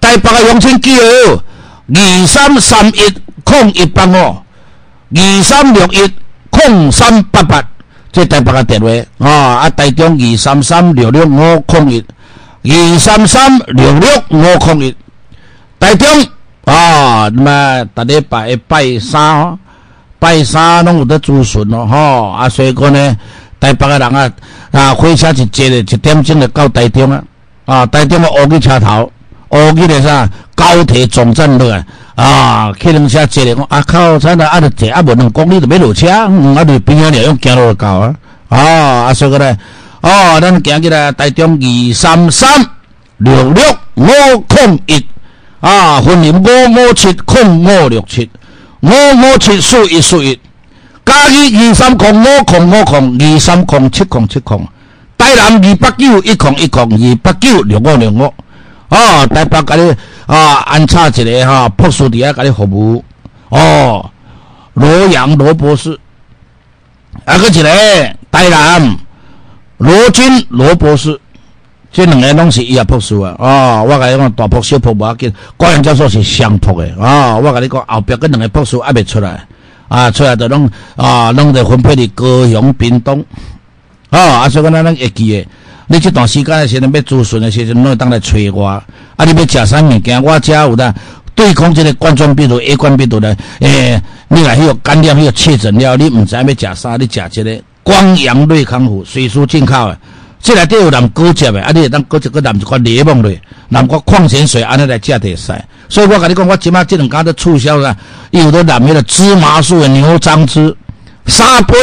[0.00, 1.42] 台北的永清记哦，
[1.94, 3.14] 二三三一
[3.44, 4.36] 空一八五，
[5.14, 6.12] 二三六一。
[6.54, 7.64] 空三八八，
[8.12, 9.32] 这台北个电话啊！
[9.62, 12.04] 啊，台中二三三六六五空一，
[12.62, 14.94] 二三三六六五空一，
[15.80, 16.06] 台中
[16.66, 19.58] 啊，那么大礼拜拜三，
[20.18, 22.28] 拜三拢有得咨询咯，吼！
[22.28, 23.16] 啊，所以讲呢，
[23.58, 24.30] 台北个人啊，
[24.72, 27.24] 啊，火车一坐咧，一点钟就到台中啊！
[27.64, 29.10] 啊，台中个乌鸡车头，
[29.52, 30.28] 乌鸡咧啥？
[30.54, 31.84] 高铁总站落来。
[32.14, 38.14] 啊，客人车坐咧，我啊靠，真的啊，着坐啊，无两公里就要落车，嗯，啊，就边仔了用行路就到啊。
[38.48, 39.56] 啊，啊，所以个咧，
[40.02, 42.50] 哦，咱行起来，台中二三三
[43.16, 45.06] 六六五空一，
[45.60, 48.30] 啊，分零五五七空五六七，
[48.80, 50.38] 五五七数一数一，
[51.04, 54.66] 加一二三空五空五空二三空七空七空，
[55.16, 58.32] 台南二八九一空一空二八九六五六五，
[58.96, 59.94] 啊，台北甲你。
[60.24, 63.04] 啊，安插一个哈，博士底下给你服务
[63.50, 64.08] 哦。
[64.72, 65.98] 罗阳罗博士，
[67.26, 67.68] 啊个一个
[68.30, 68.96] 台南
[69.78, 71.20] 罗军罗博士，
[71.90, 73.34] 这两个拢是医学博士啊。
[73.38, 77.36] 哦，我跟你讲，大朴小朴无要紧，高阳教授是相博的啊。
[77.36, 79.44] 我跟你讲，后壁个两个博士还没出来
[79.88, 83.22] 啊，出来就拢啊，拢在分配伫高雄、屏东
[84.08, 84.18] 啊。
[84.18, 85.48] 啊，所以讲咱咱会记的。
[85.92, 88.64] 你这段时间的时阵要咨询的时阵，拢会当来催我。
[88.66, 88.82] 啊，
[89.26, 90.22] 你要食啥物件？
[90.22, 90.94] 我遮有呾
[91.34, 93.36] 对抗这个冠状病毒、A 冠病毒的。
[93.60, 96.96] 诶，你来迄个感染、迄个确诊了，你毋知要食啥？
[96.96, 99.98] 你食这个光阳瑞康复，随书进口的。
[100.40, 103.38] 这内底有南果汁的，啊，你会当果汁，搁南一款柠檬类，
[103.68, 105.52] 南瓜矿泉水，安尼来食会使。
[105.90, 107.94] 所以我甲你讲，我即马这两家都促销啦，
[108.30, 110.74] 有的南面的芝麻素的牛樟汁，
[111.26, 111.74] 三杯。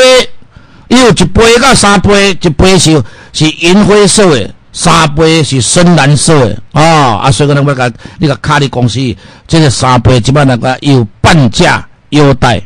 [0.90, 6.82] 伊有一杯到三杯，一杯是是银灰色的，三杯是深蓝色的啊！
[7.22, 9.00] 啊，所以讲，我甲你个卡利公司，
[9.48, 12.60] 这个三杯即摆那个有半价优待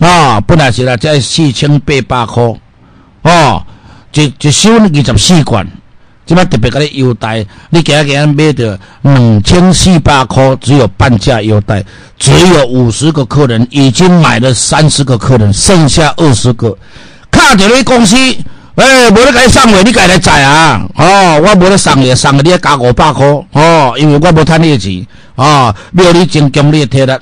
[0.00, 0.40] 啊！
[0.40, 2.42] 本来是啦，才四千八百块
[3.22, 3.64] 哦，
[4.12, 5.64] 一一收二十四罐，
[6.26, 11.84] 即摆特别甲你优待，你今日买着两千四百块，只有半价优待，
[12.18, 16.76] 只有五十个客人已经买了三十个客人，剩下二十个。
[17.38, 20.82] 卡着你公司，诶，无咧甲你送货，你家来载啊？
[20.96, 23.24] 哦，我无咧送货，送你加五百块。
[23.52, 25.06] 哦，因为我无趁你的钱。
[25.36, 27.12] 哦，要你增强你的体力，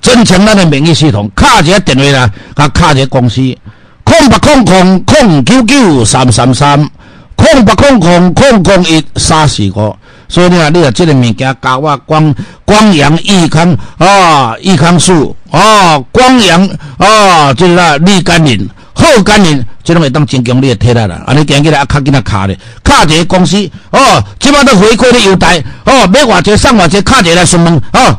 [0.00, 1.30] 增强咱的免疫系统。
[1.36, 3.54] 卡一个电话啦，甲卡一个公司，
[4.02, 6.88] 空八空空空九九三三三，
[7.34, 9.94] 空八空空空空一三四五，
[10.26, 12.34] 所以你啊，你啊，这个物件加我光
[12.64, 16.66] 光阳益康啊，益康素啊，光阳
[16.96, 18.66] 啊，这个利甘宁、
[19.14, 21.22] 好甘宁，这拢会当增强你的体力啦。
[21.26, 23.56] 安尼行起来啊，较紧啊卡咧，卡一个公司
[23.90, 28.18] 哦，即摆都回馈你优待哦，买偌济送偌济，卡一个来询问哦。